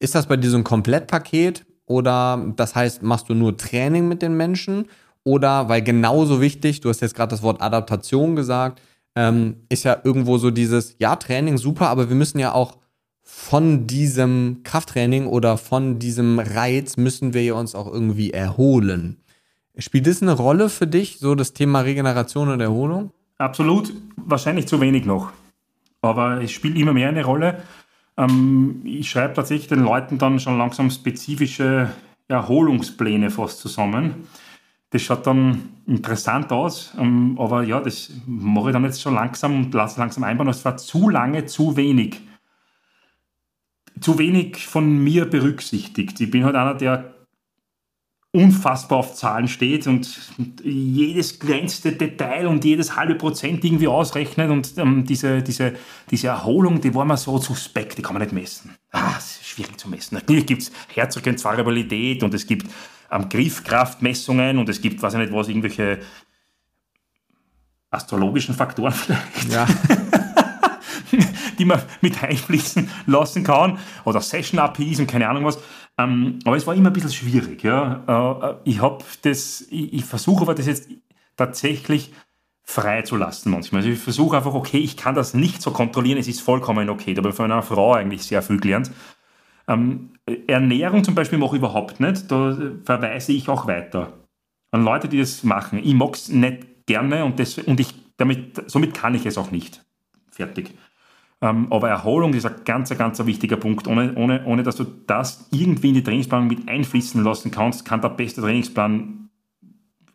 [0.00, 4.22] Ist das bei dir so ein Komplettpaket oder das heißt, machst du nur Training mit
[4.22, 4.86] den Menschen?
[5.22, 8.82] Oder weil genauso wichtig, du hast jetzt gerade das Wort Adaptation gesagt,
[9.16, 12.78] ähm, ist ja irgendwo so dieses, ja, Training super, aber wir müssen ja auch
[13.22, 19.23] von diesem Krafttraining oder von diesem Reiz müssen wir uns auch irgendwie erholen.
[19.76, 23.10] Spielt das eine Rolle für dich, so das Thema Regeneration und Erholung?
[23.38, 25.32] Absolut, wahrscheinlich zu wenig noch.
[26.00, 27.62] Aber es spielt immer mehr eine Rolle.
[28.16, 31.90] Ähm, ich schreibe tatsächlich den Leuten dann schon langsam spezifische
[32.28, 34.28] Erholungspläne fast zusammen.
[34.90, 39.56] Das schaut dann interessant aus, ähm, aber ja, das mache ich dann jetzt schon langsam
[39.56, 40.48] und lasse langsam einbauen.
[40.48, 42.20] Es war zu lange zu wenig.
[44.00, 46.20] Zu wenig von mir berücksichtigt.
[46.20, 47.13] Ich bin halt einer, der
[48.34, 50.08] unfassbar auf Zahlen steht und,
[50.64, 55.74] jedes kleinste Detail und jedes halbe Prozent irgendwie ausrechnet und ähm, diese, diese,
[56.10, 58.74] diese Erholung, die war mir so suspekt, die kann man nicht messen.
[58.90, 60.16] Ah, das ist schwierig zu messen.
[60.16, 62.68] Natürlich gibt es Herzogenzvariabilität und es gibt
[63.12, 66.00] ähm, Griffkraftmessungen und es gibt, weiß ich nicht was, irgendwelche
[67.90, 69.52] astrologischen Faktoren vielleicht.
[69.52, 69.66] Ja.
[71.58, 73.78] die man mit einfließen lassen kann.
[74.04, 75.58] Oder Session-APIs und keine Ahnung was.
[75.98, 77.62] Ähm, aber es war immer ein bisschen schwierig.
[77.62, 78.58] Ja.
[78.64, 80.88] Äh, ich habe das, ich, ich versuche aber das jetzt
[81.36, 82.12] tatsächlich
[82.62, 83.80] frei zu lassen manchmal.
[83.80, 87.14] Also ich versuche einfach, okay, ich kann das nicht so kontrollieren, es ist vollkommen okay.
[87.14, 88.90] Da habe ich von einer Frau eigentlich sehr viel gelernt.
[89.68, 90.14] Ähm,
[90.46, 94.12] Ernährung zum Beispiel mache ich überhaupt nicht, da verweise ich auch weiter
[94.74, 95.78] an Leute, die das machen.
[95.78, 99.52] Ich mag es nicht gerne und, das, und ich, damit, somit kann ich es auch
[99.52, 99.84] nicht.
[100.32, 100.74] Fertig.
[101.44, 103.86] Ähm, aber Erholung ist ein ganz, ganz wichtiger Punkt.
[103.86, 108.00] Ohne, ohne, ohne dass du das irgendwie in die Trainingsplanung mit einfließen lassen kannst, kann
[108.00, 109.28] der beste Trainingsplan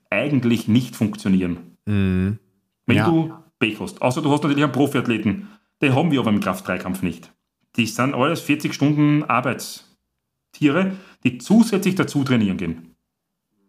[0.09, 1.75] eigentlich nicht funktionieren.
[1.85, 2.39] Mhm.
[2.87, 3.05] Wenn ja.
[3.05, 4.01] du Pech hast.
[4.01, 5.49] Außer du hast natürlich einen Profiathleten.
[5.83, 7.31] Den haben wir aber im Kraft-3-Kampf nicht.
[7.75, 12.95] Die sind alles 40 Stunden Arbeitstiere, die zusätzlich dazu trainieren gehen.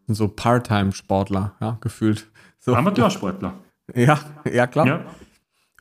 [0.06, 2.26] So Part-Time-Sportler, ja, gefühlt.
[2.58, 2.74] So.
[2.74, 3.52] Amateursportler.
[3.92, 4.86] Ja, ja, klar.
[4.86, 5.04] Ja.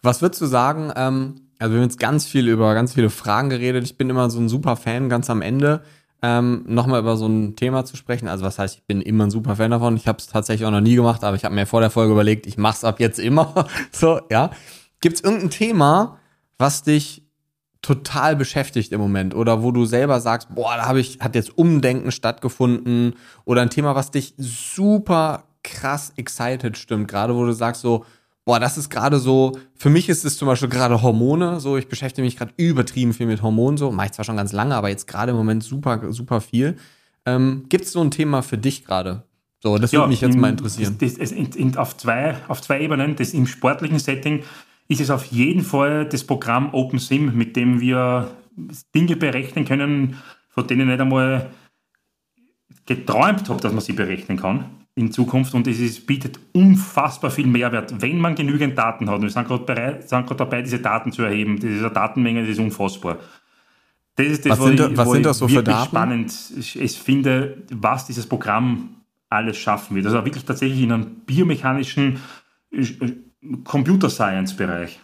[0.02, 3.50] Was würdest du sagen, ähm, also wir haben jetzt ganz viel über ganz viele Fragen
[3.50, 3.84] geredet.
[3.84, 5.84] Ich bin immer so ein super Fan, ganz am Ende
[6.22, 8.28] ähm, nochmal über so ein Thema zu sprechen.
[8.28, 9.96] Also was heißt, ich bin immer ein super Fan davon.
[9.96, 12.12] Ich habe es tatsächlich auch noch nie gemacht, aber ich habe mir vor der Folge
[12.12, 13.68] überlegt, ich mache es ab jetzt immer.
[13.92, 14.52] so, ja.
[15.02, 16.18] Gibt es irgendein Thema,
[16.58, 17.24] was dich
[17.82, 21.58] total beschäftigt im Moment oder wo du selber sagst, boah, da habe ich, hat jetzt
[21.58, 23.14] Umdenken stattgefunden
[23.46, 28.04] oder ein Thema, was dich super krass excited stimmt, gerade wo du sagst so,
[28.50, 31.88] boah, das ist gerade so, für mich ist es zum Beispiel gerade Hormone, so, ich
[31.88, 34.90] beschäftige mich gerade übertrieben viel mit Hormonen, so, mache ich zwar schon ganz lange, aber
[34.90, 36.76] jetzt gerade im Moment super, super viel.
[37.28, 39.22] Ähm, Gibt es so ein Thema für dich gerade?
[39.60, 40.96] So, das ja, würde mich jetzt im, mal interessieren.
[41.00, 43.16] Das, das, in, in, auf, zwei, auf zwei Ebenen.
[43.16, 44.42] Das im sportlichen Setting
[44.88, 48.32] ist es auf jeden Fall das Programm OpenSim, mit dem wir
[48.96, 50.18] Dinge berechnen können,
[50.50, 51.52] von denen ich nicht einmal
[52.88, 57.48] geträumt habe, dass man sie berechnen kann in Zukunft und es ist, bietet unfassbar viel
[57.48, 59.16] Mehrwert, wenn man genügend Daten hat.
[59.16, 61.58] Und wir sind gerade dabei, diese Daten zu erheben.
[61.58, 63.18] Diese Datenmenge das ist unfassbar.
[64.16, 65.88] Das ist das, was, sind, ich, was sind das so für Daten?
[65.88, 68.98] spannend ich finde, was dieses Programm
[69.30, 70.06] alles schaffen wird.
[70.06, 72.20] Also wirklich tatsächlich in einem biomechanischen
[72.72, 72.86] äh,
[73.64, 75.00] Computer Science Bereich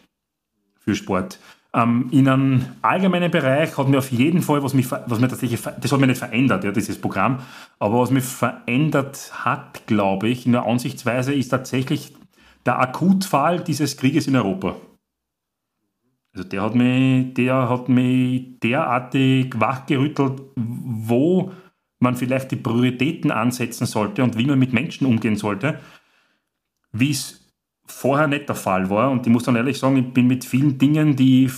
[0.80, 1.40] für Sport.
[1.76, 5.60] Ähm, in einem allgemeinen Bereich hat mir auf jeden Fall, was mich, was mir tatsächlich,
[5.62, 7.40] das hat mich nicht verändert, ja, dieses Programm,
[7.80, 12.16] aber was mich verändert hat, glaube ich, in der Ansichtsweise, ist tatsächlich
[12.66, 14.78] der Akutfall dieses Krieges in Europa.
[16.34, 21.52] Also der hat mich, der hat mich derartig wachgerüttelt, wo
[22.00, 25.80] man vielleicht die Prioritäten ansetzen sollte und wie man mit Menschen umgehen sollte,
[26.94, 27.45] wie es
[27.86, 29.12] vorher nicht der Fall war.
[29.12, 31.50] Und ich muss dann ehrlich sagen, ich bin mit vielen Dingen, die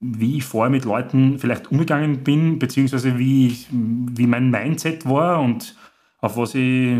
[0.00, 5.74] wie ich vorher mit Leuten vielleicht umgegangen bin, beziehungsweise wie, wie mein Mindset war und
[6.20, 6.98] auf was ich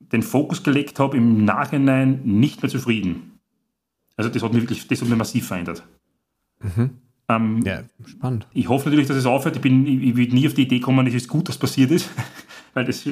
[0.00, 3.38] den Fokus gelegt habe, im Nachhinein nicht mehr zufrieden.
[4.16, 5.84] Also das hat mich wirklich, das hat mich massiv verändert.
[6.60, 6.90] Mhm.
[7.28, 8.46] Ähm, ja, spannend.
[8.52, 9.56] Ich hoffe natürlich, dass es aufhört.
[9.56, 11.90] Ich, bin, ich, ich würde nie auf die Idee kommen, es ist gut, dass passiert
[11.90, 12.08] ist,
[12.76, 13.04] weil das,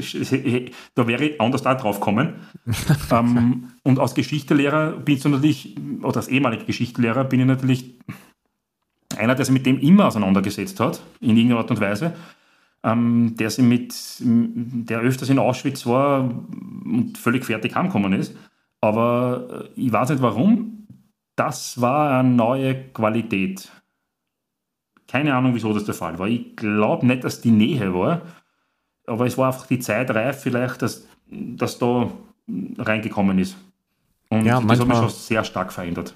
[0.94, 2.34] da wäre ich anders da drauf kommen.
[3.10, 7.94] ähm, und als Geschichtelehrer bin ich natürlich, oder als ehemaliger Geschichtelehrer bin ich natürlich
[9.16, 12.14] einer, der sich mit dem immer auseinandergesetzt hat, in irgendeiner Art und Weise,
[12.82, 18.36] ähm, der sich mit, der öfters in Auschwitz war und völlig fertig heimgekommen ist.
[18.80, 20.86] Aber äh, ich weiß nicht warum,
[21.36, 23.70] das war eine neue Qualität
[25.06, 26.26] keine Ahnung, wieso das der Fall war.
[26.26, 28.22] Ich glaube nicht, dass die Nähe war,
[29.06, 32.10] aber es war einfach die Zeit reif, vielleicht, dass, dass da
[32.78, 33.56] reingekommen ist.
[34.30, 36.14] Und ja, das manchmal, hat mich schon sehr stark verändert.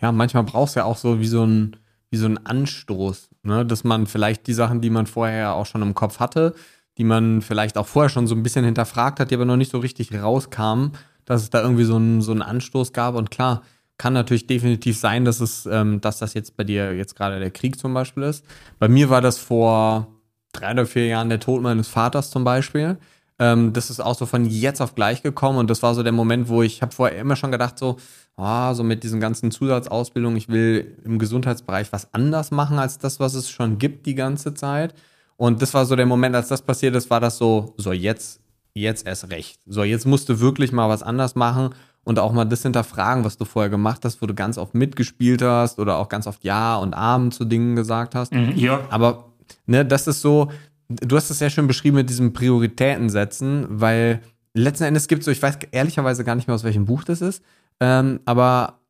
[0.00, 1.76] Ja, manchmal braucht es ja auch so wie so ein,
[2.10, 3.66] wie so ein Anstoß, ne?
[3.66, 6.54] dass man vielleicht die Sachen, die man vorher auch schon im Kopf hatte,
[6.98, 9.70] die man vielleicht auch vorher schon so ein bisschen hinterfragt hat, die aber noch nicht
[9.70, 10.92] so richtig rauskamen,
[11.24, 13.16] dass es da irgendwie so einen, so einen Anstoß gab.
[13.16, 13.62] Und klar,
[13.98, 17.50] kann natürlich definitiv sein, dass es, ähm, dass das jetzt bei dir jetzt gerade der
[17.50, 18.44] Krieg zum Beispiel ist.
[18.78, 20.15] Bei mir war das vor
[20.60, 22.98] drei oder vier Jahren der Tod meines Vaters zum Beispiel.
[23.38, 26.12] Ähm, das ist auch so von jetzt auf gleich gekommen und das war so der
[26.12, 27.96] Moment, wo ich habe vorher immer schon gedacht so,
[28.36, 33.20] ah, so mit diesen ganzen Zusatzausbildungen, ich will im Gesundheitsbereich was anders machen als das,
[33.20, 34.94] was es schon gibt die ganze Zeit.
[35.36, 38.40] Und das war so der Moment, als das passiert ist, war das so, so jetzt,
[38.72, 39.60] jetzt erst recht.
[39.66, 41.70] So, jetzt musst du wirklich mal was anders machen
[42.04, 45.42] und auch mal das hinterfragen, was du vorher gemacht hast, wo du ganz oft mitgespielt
[45.42, 48.32] hast oder auch ganz oft Ja und Abend zu Dingen gesagt hast.
[48.32, 48.80] Mhm, ja.
[48.88, 49.24] Aber
[49.66, 50.50] ne, das ist so,
[50.88, 54.20] du hast es sehr schön beschrieben mit diesem Prioritäten setzen, weil
[54.54, 57.20] letzten Endes gibt es so, ich weiß ehrlicherweise gar nicht mehr, aus welchem Buch das
[57.20, 57.42] ist,
[57.80, 58.80] ähm, aber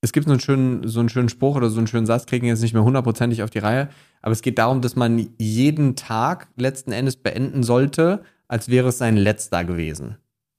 [0.00, 2.46] es gibt so einen, schönen, so einen schönen Spruch oder so einen schönen Satz, kriegen
[2.46, 3.88] jetzt nicht mehr hundertprozentig auf die Reihe,
[4.20, 8.98] aber es geht darum, dass man jeden Tag letzten Endes beenden sollte, als wäre es
[8.98, 10.16] sein letzter gewesen.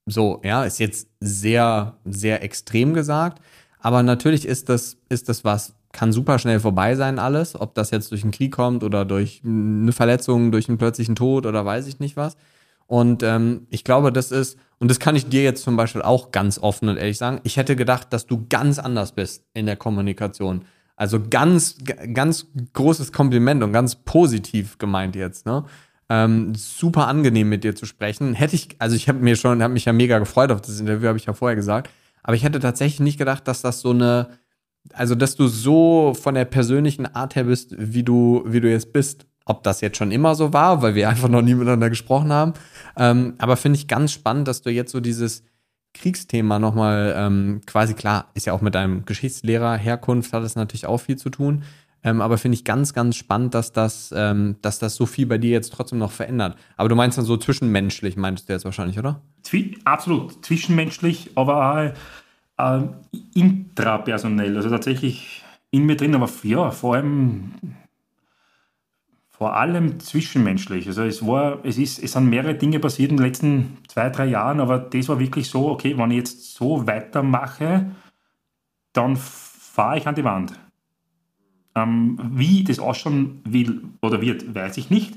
[0.07, 3.41] So, ja, ist jetzt sehr, sehr extrem gesagt.
[3.79, 7.59] Aber natürlich ist das, ist das was, kann super schnell vorbei sein, alles.
[7.59, 11.45] Ob das jetzt durch einen Krieg kommt oder durch eine Verletzung, durch einen plötzlichen Tod
[11.45, 12.35] oder weiß ich nicht was.
[12.85, 16.31] Und ähm, ich glaube, das ist, und das kann ich dir jetzt zum Beispiel auch
[16.31, 19.77] ganz offen und ehrlich sagen, ich hätte gedacht, dass du ganz anders bist in der
[19.77, 20.65] Kommunikation.
[20.97, 21.77] Also ganz,
[22.13, 25.63] ganz großes Kompliment und ganz positiv gemeint jetzt, ne?
[26.07, 28.33] Ähm, super angenehm mit dir zu sprechen.
[28.33, 31.07] Hätte ich, also ich habe mir schon, habe mich ja mega gefreut auf das Interview,
[31.07, 31.89] habe ich ja vorher gesagt.
[32.21, 34.29] Aber ich hätte tatsächlich nicht gedacht, dass das so eine,
[34.93, 38.93] also dass du so von der persönlichen Art her bist, wie du, wie du jetzt
[38.93, 39.25] bist.
[39.47, 42.53] Ob das jetzt schon immer so war, weil wir einfach noch nie miteinander gesprochen haben.
[42.97, 45.43] Ähm, aber finde ich ganz spannend, dass du jetzt so dieses
[45.93, 50.87] Kriegsthema nochmal ähm, quasi klar, ist ja auch mit deinem Geschichtslehrer Herkunft hat es natürlich
[50.87, 51.63] auch viel zu tun.
[52.03, 55.39] Ähm, aber finde ich ganz, ganz spannend, dass das, ähm, dass das so viel bei
[55.39, 56.55] dir jetzt trotzdem noch verändert.
[56.77, 59.21] Aber du meinst dann so zwischenmenschlich, meintest du jetzt wahrscheinlich, oder?
[59.85, 61.93] Absolut, zwischenmenschlich, aber
[62.57, 67.53] auch äh, intrapersonell, also tatsächlich in mir drin, aber ja, vor allem
[69.37, 70.87] vor allem zwischenmenschlich.
[70.87, 74.27] Also es war, es ist, es sind mehrere Dinge passiert in den letzten zwei, drei
[74.27, 77.91] Jahren, aber das war wirklich so, okay, wenn ich jetzt so weitermache,
[78.93, 80.57] dann fahre ich an die Wand.
[81.75, 85.15] Ähm, wie das ausschauen will oder wird, weiß ich nicht.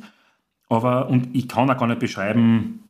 [0.68, 2.87] Aber, und ich kann auch gar nicht beschreiben,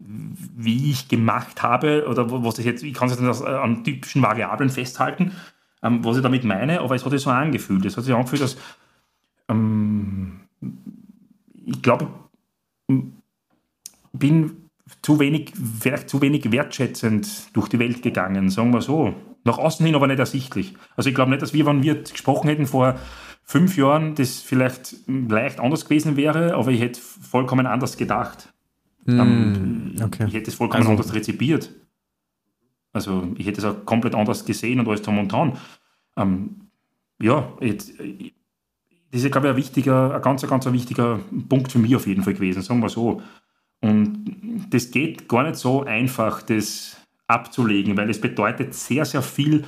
[0.00, 4.70] wie ich gemacht habe oder was ich jetzt, ich kann es jetzt an typischen Variablen
[4.70, 5.32] festhalten,
[5.82, 7.84] ähm, was ich damit meine, aber es hat sich so angefühlt.
[7.84, 8.56] Es hat sich angefühlt, dass
[9.48, 10.40] ähm,
[11.66, 12.08] ich glaube,
[14.12, 14.68] bin
[15.02, 15.52] zu wenig,
[16.06, 19.14] zu wenig wertschätzend durch die Welt gegangen, sagen wir so.
[19.44, 20.74] Nach außen hin aber nicht ersichtlich.
[20.96, 22.98] Also ich glaube nicht, dass wir, wenn wir gesprochen hätten vor
[23.42, 28.49] fünf Jahren, das vielleicht leicht anders gewesen wäre, aber ich hätte vollkommen anders gedacht.
[29.04, 30.26] Mm, okay.
[30.28, 31.70] Ich hätte es vollkommen also, anders rezipiert.
[32.92, 35.56] Also ich hätte es auch komplett anders gesehen und alles drum und dran.
[36.16, 36.70] Ähm,
[37.20, 37.92] ja, jetzt,
[39.10, 42.06] das ist, glaube ich, ein wichtiger, ein ganz, ganz ein wichtiger Punkt für mich auf
[42.06, 43.22] jeden Fall gewesen, sagen wir so.
[43.80, 46.96] Und das geht gar nicht so einfach, das
[47.26, 49.64] abzulegen, weil es bedeutet sehr, sehr viel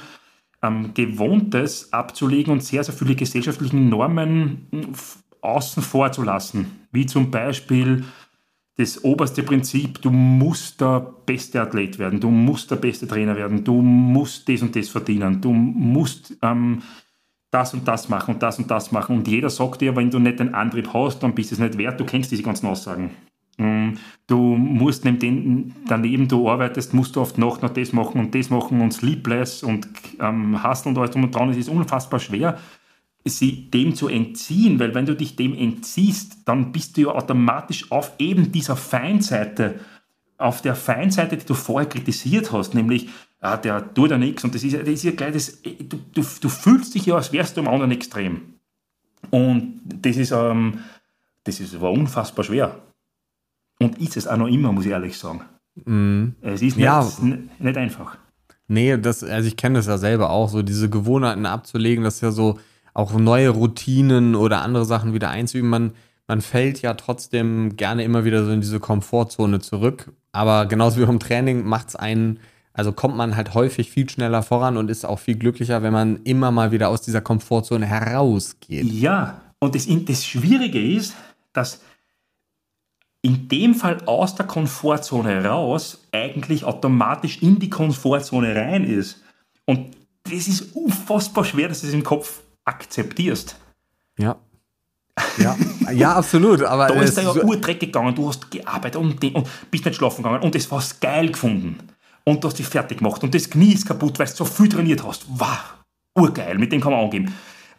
[0.62, 4.66] ähm, Gewohntes abzulegen und sehr, sehr viele gesellschaftliche Normen
[5.40, 6.86] außen vor zu lassen.
[6.92, 8.04] Wie zum Beispiel
[8.76, 13.64] das oberste Prinzip, du musst der beste Athlet werden, du musst der beste Trainer werden,
[13.64, 16.82] du musst das und das verdienen, du musst ähm,
[17.50, 19.18] das und das machen und das und das machen.
[19.18, 21.76] Und jeder sagt dir, wenn du nicht den Antrieb hast, dann bist du es nicht
[21.76, 22.00] wert.
[22.00, 23.10] Du kennst diese ganzen Aussagen.
[23.58, 23.90] Mm,
[24.26, 28.34] du musst neben dem, daneben du arbeitest, musst du oft noch, noch das machen und
[28.34, 29.86] das machen und sleepless und
[30.18, 31.50] ähm, hast und alles drum und dran.
[31.50, 32.58] Es ist unfassbar schwer,
[33.24, 37.90] sie dem zu entziehen, weil wenn du dich dem entziehst, dann bist du ja automatisch
[37.90, 39.80] auf eben dieser Feindseite,
[40.38, 43.08] auf der Feindseite, die du vorher kritisiert hast, nämlich
[43.42, 44.42] ah, der tut ja nichts.
[44.44, 47.32] Und das ist, das ist ja gleich das, du, du, du fühlst dich ja, als
[47.32, 48.54] wärst du im anderen Extrem.
[49.30, 50.78] Und das ist, ähm,
[51.44, 52.80] das ist aber unfassbar schwer.
[53.78, 55.42] Und ist es auch noch immer, muss ich ehrlich sagen.
[55.84, 56.28] Mm.
[56.40, 57.08] Es ist nicht, ja.
[57.20, 58.16] nicht einfach.
[58.68, 62.20] Nee, das, also ich kenne das ja selber auch, so diese Gewohnheiten abzulegen, das ist
[62.20, 62.58] ja so,
[62.94, 65.70] auch neue Routinen oder andere Sachen wieder einzuüben.
[65.70, 65.92] Man,
[66.26, 70.12] man fällt ja trotzdem gerne immer wieder so in diese Komfortzone zurück.
[70.32, 72.38] Aber genauso wie beim Training macht es einen
[72.74, 76.22] also kommt man halt häufig viel schneller voran und ist auch viel glücklicher, wenn man
[76.24, 78.84] immer mal wieder aus dieser Komfortzone herausgeht.
[78.84, 81.14] Ja, und das, das Schwierige ist,
[81.52, 81.82] dass
[83.20, 89.22] in dem Fall aus der Komfortzone raus eigentlich automatisch in die Komfortzone rein ist.
[89.66, 93.56] Und das ist unfassbar schwer, dass du es im Kopf akzeptierst.
[94.18, 94.36] Ja.
[95.36, 95.56] Ja,
[95.92, 96.62] ja, absolut.
[96.62, 99.96] Aber da ist da ja so Urdreck gegangen, du hast gearbeitet und, und bist nicht
[99.96, 101.78] schlafen gegangen und das war geil gefunden
[102.24, 104.70] und du hast dich fertig gemacht und das Knie ist kaputt, weil du so viel
[104.70, 105.26] trainiert hast.
[105.28, 105.74] Wow,
[106.16, 107.34] urgeil, mit dem kann man angeben.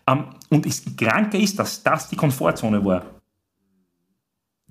[0.06, 3.06] Um, und das Kranke ist, dass das die Komfortzone war.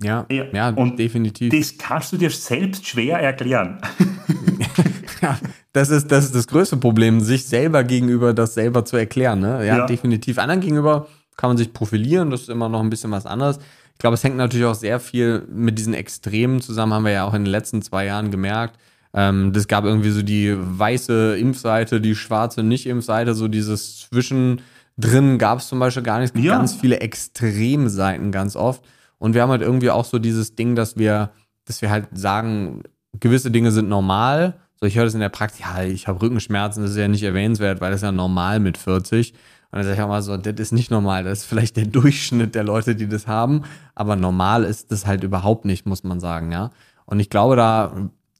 [0.01, 1.51] Ja, ja, ja und definitiv.
[1.51, 3.81] Das kannst du dir selbst schwer erklären.
[5.23, 5.39] ja,
[5.71, 9.39] das ist, das ist das größte Problem, sich selber gegenüber das selber zu erklären.
[9.39, 9.65] Ne?
[9.65, 10.37] Ja, ja, definitiv.
[10.37, 11.07] Anderen gegenüber
[11.37, 13.57] kann man sich profilieren, das ist immer noch ein bisschen was anderes.
[13.93, 17.23] Ich glaube, es hängt natürlich auch sehr viel mit diesen Extremen zusammen, haben wir ja
[17.23, 18.77] auch in den letzten zwei Jahren gemerkt.
[19.13, 25.59] Ähm, das gab irgendwie so die weiße Impfseite, die schwarze Nicht-Impfseite, so dieses Zwischendrin gab
[25.59, 26.37] es zum Beispiel gar nicht.
[26.37, 26.57] Ja.
[26.57, 28.83] Ganz viele Extremseiten ganz oft.
[29.19, 31.29] Und wir haben halt irgendwie auch so dieses Ding, dass wir,
[31.65, 32.83] dass wir halt sagen,
[33.19, 34.55] gewisse Dinge sind normal.
[34.83, 37.23] So, ich höre das in der Praxis, ja, ich habe Rückenschmerzen, das ist ja nicht
[37.23, 39.31] erwähnenswert, weil das ist ja normal mit 40.
[39.31, 39.37] Und
[39.71, 42.53] dann sage ich auch mal so, das ist nicht normal, das ist vielleicht der Durchschnitt
[42.53, 43.63] der Leute, die das haben,
[43.95, 46.71] aber normal ist das halt überhaupt nicht, muss man sagen, ja.
[47.05, 47.93] Und ich glaube, da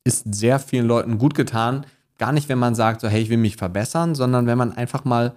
[0.03, 1.85] ist sehr vielen Leuten gut getan.
[2.17, 5.05] Gar nicht, wenn man sagt, so, hey, ich will mich verbessern, sondern wenn man einfach
[5.05, 5.35] mal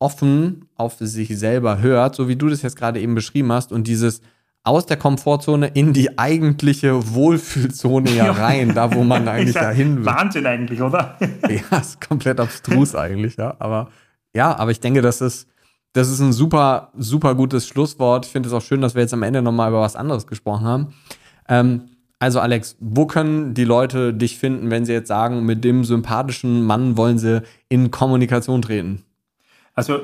[0.00, 3.86] offen auf sich selber hört, so wie du das jetzt gerade eben beschrieben hast und
[3.86, 4.20] dieses
[4.62, 9.98] aus der Komfortzone in die eigentliche Wohlfühlzone ja rein, da wo man eigentlich ja dahin
[9.98, 10.06] will.
[10.06, 11.16] Wahnsinn eigentlich, oder?
[11.48, 13.56] ja, ist komplett abstrus eigentlich, ja.
[13.58, 13.90] Aber
[14.34, 15.48] ja, aber ich denke, das ist,
[15.92, 18.26] das ist ein super, super gutes Schlusswort.
[18.26, 20.64] Ich finde es auch schön, dass wir jetzt am Ende nochmal über was anderes gesprochen
[20.64, 20.94] haben.
[21.48, 21.88] Ähm,
[22.18, 26.64] also Alex, wo können die Leute dich finden, wenn sie jetzt sagen, mit dem sympathischen
[26.64, 29.04] Mann wollen sie in Kommunikation treten?
[29.74, 30.00] Also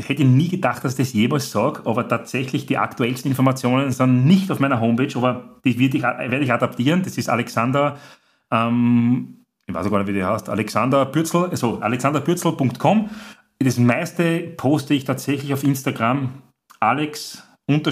[0.00, 4.24] ich hätte nie gedacht, dass ich das jemals sage, aber tatsächlich die aktuellsten Informationen sind
[4.24, 7.02] nicht auf meiner Homepage, aber die werde ich, werde ich adaptieren.
[7.02, 7.98] Das ist Alexander,
[8.50, 13.10] ähm, ich weiß gar nicht, wie die heißt, Alexander Bürzel, also alexanderbürzel.com.
[13.58, 16.30] Das meiste poste ich tatsächlich auf Instagram,
[16.80, 17.90] alex-puerzel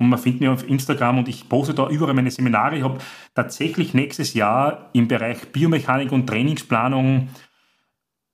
[0.00, 2.76] und man findet mich auf Instagram und ich poste da überall meine Seminare.
[2.76, 2.98] Ich habe
[3.34, 7.30] tatsächlich nächstes Jahr im Bereich Biomechanik und Trainingsplanung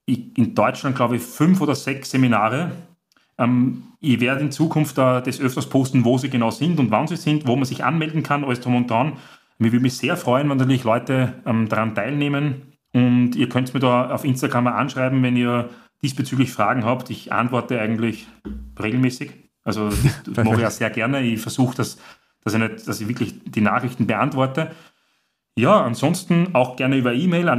[0.05, 2.71] in Deutschland, glaube ich, fünf oder sechs Seminare.
[3.37, 7.07] Ähm, ich werde in Zukunft da das öfters posten, wo sie genau sind und wann
[7.07, 9.13] sie sind, wo man sich anmelden kann, alles drum und dran.
[9.57, 12.73] Mir würde mich sehr freuen, wenn natürlich Leute ähm, daran teilnehmen.
[12.93, 15.69] Und ihr könnt mir da auf Instagram anschreiben, wenn ihr
[16.01, 17.09] diesbezüglich Fragen habt.
[17.09, 18.27] Ich antworte eigentlich
[18.79, 19.31] regelmäßig.
[19.63, 19.89] Also
[20.25, 21.21] das mache ich auch sehr gerne.
[21.21, 21.97] Ich versuche, dass,
[22.43, 24.71] dass, ich nicht, dass ich wirklich die Nachrichten beantworte.
[25.57, 27.49] Ja, ansonsten auch gerne über E-Mail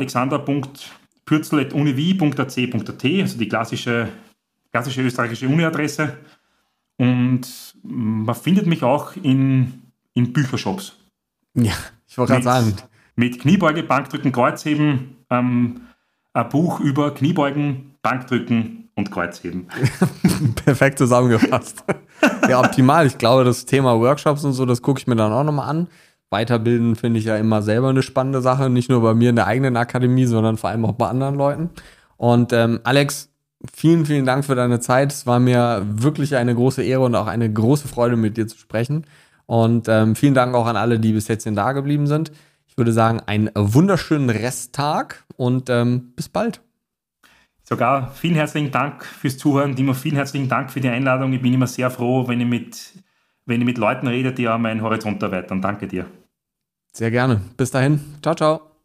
[1.29, 4.09] alexander.pürzel.univi.ac.at, also die klassische,
[4.71, 6.17] klassische österreichische Uni-Adresse.
[6.97, 9.83] Und man findet mich auch in,
[10.15, 10.97] in Büchershops.
[11.55, 11.73] Ja,
[12.07, 12.75] ich wollte gerade sagen.
[13.17, 15.83] Mit Kniebeuge, Bankdrücken, Kreuzheben, ähm,
[16.33, 19.69] ein Buch über Kniebeugen, Bankdrücken und Kreuzheben.
[20.65, 21.85] Perfekt zusammengefasst.
[22.49, 23.07] ja, optimal.
[23.07, 25.89] Ich glaube, das Thema Workshops und so, das gucke ich mir dann auch nochmal an.
[26.31, 29.47] Weiterbilden finde ich ja immer selber eine spannende Sache, nicht nur bei mir in der
[29.47, 31.71] eigenen Akademie, sondern vor allem auch bei anderen Leuten.
[32.17, 33.31] Und ähm, Alex,
[33.73, 35.13] vielen, vielen Dank für deine Zeit.
[35.13, 38.59] Es war mir wirklich eine große Ehre und auch eine große Freude, mit dir zu
[38.59, 39.07] sprechen.
[39.47, 42.33] Und ähm, vielen Dank auch an alle, die bis jetzt da geblieben sind.
[42.67, 46.61] Ich würde sagen, einen wunderschönen Resttag und ähm, bis bald.
[47.63, 49.93] Sogar vielen herzlichen Dank fürs Zuhören, Timo.
[49.93, 51.33] Vielen herzlichen Dank für die Einladung.
[51.33, 52.93] Ich bin immer sehr froh, wenn ich mit,
[53.47, 55.63] wenn ich mit Leuten rede, die auch meinen Horizont erweitern.
[55.63, 56.07] Danke dir.
[56.93, 57.41] Sehr gerne.
[57.57, 58.01] Bis dahin.
[58.23, 58.76] Ciao, ciao.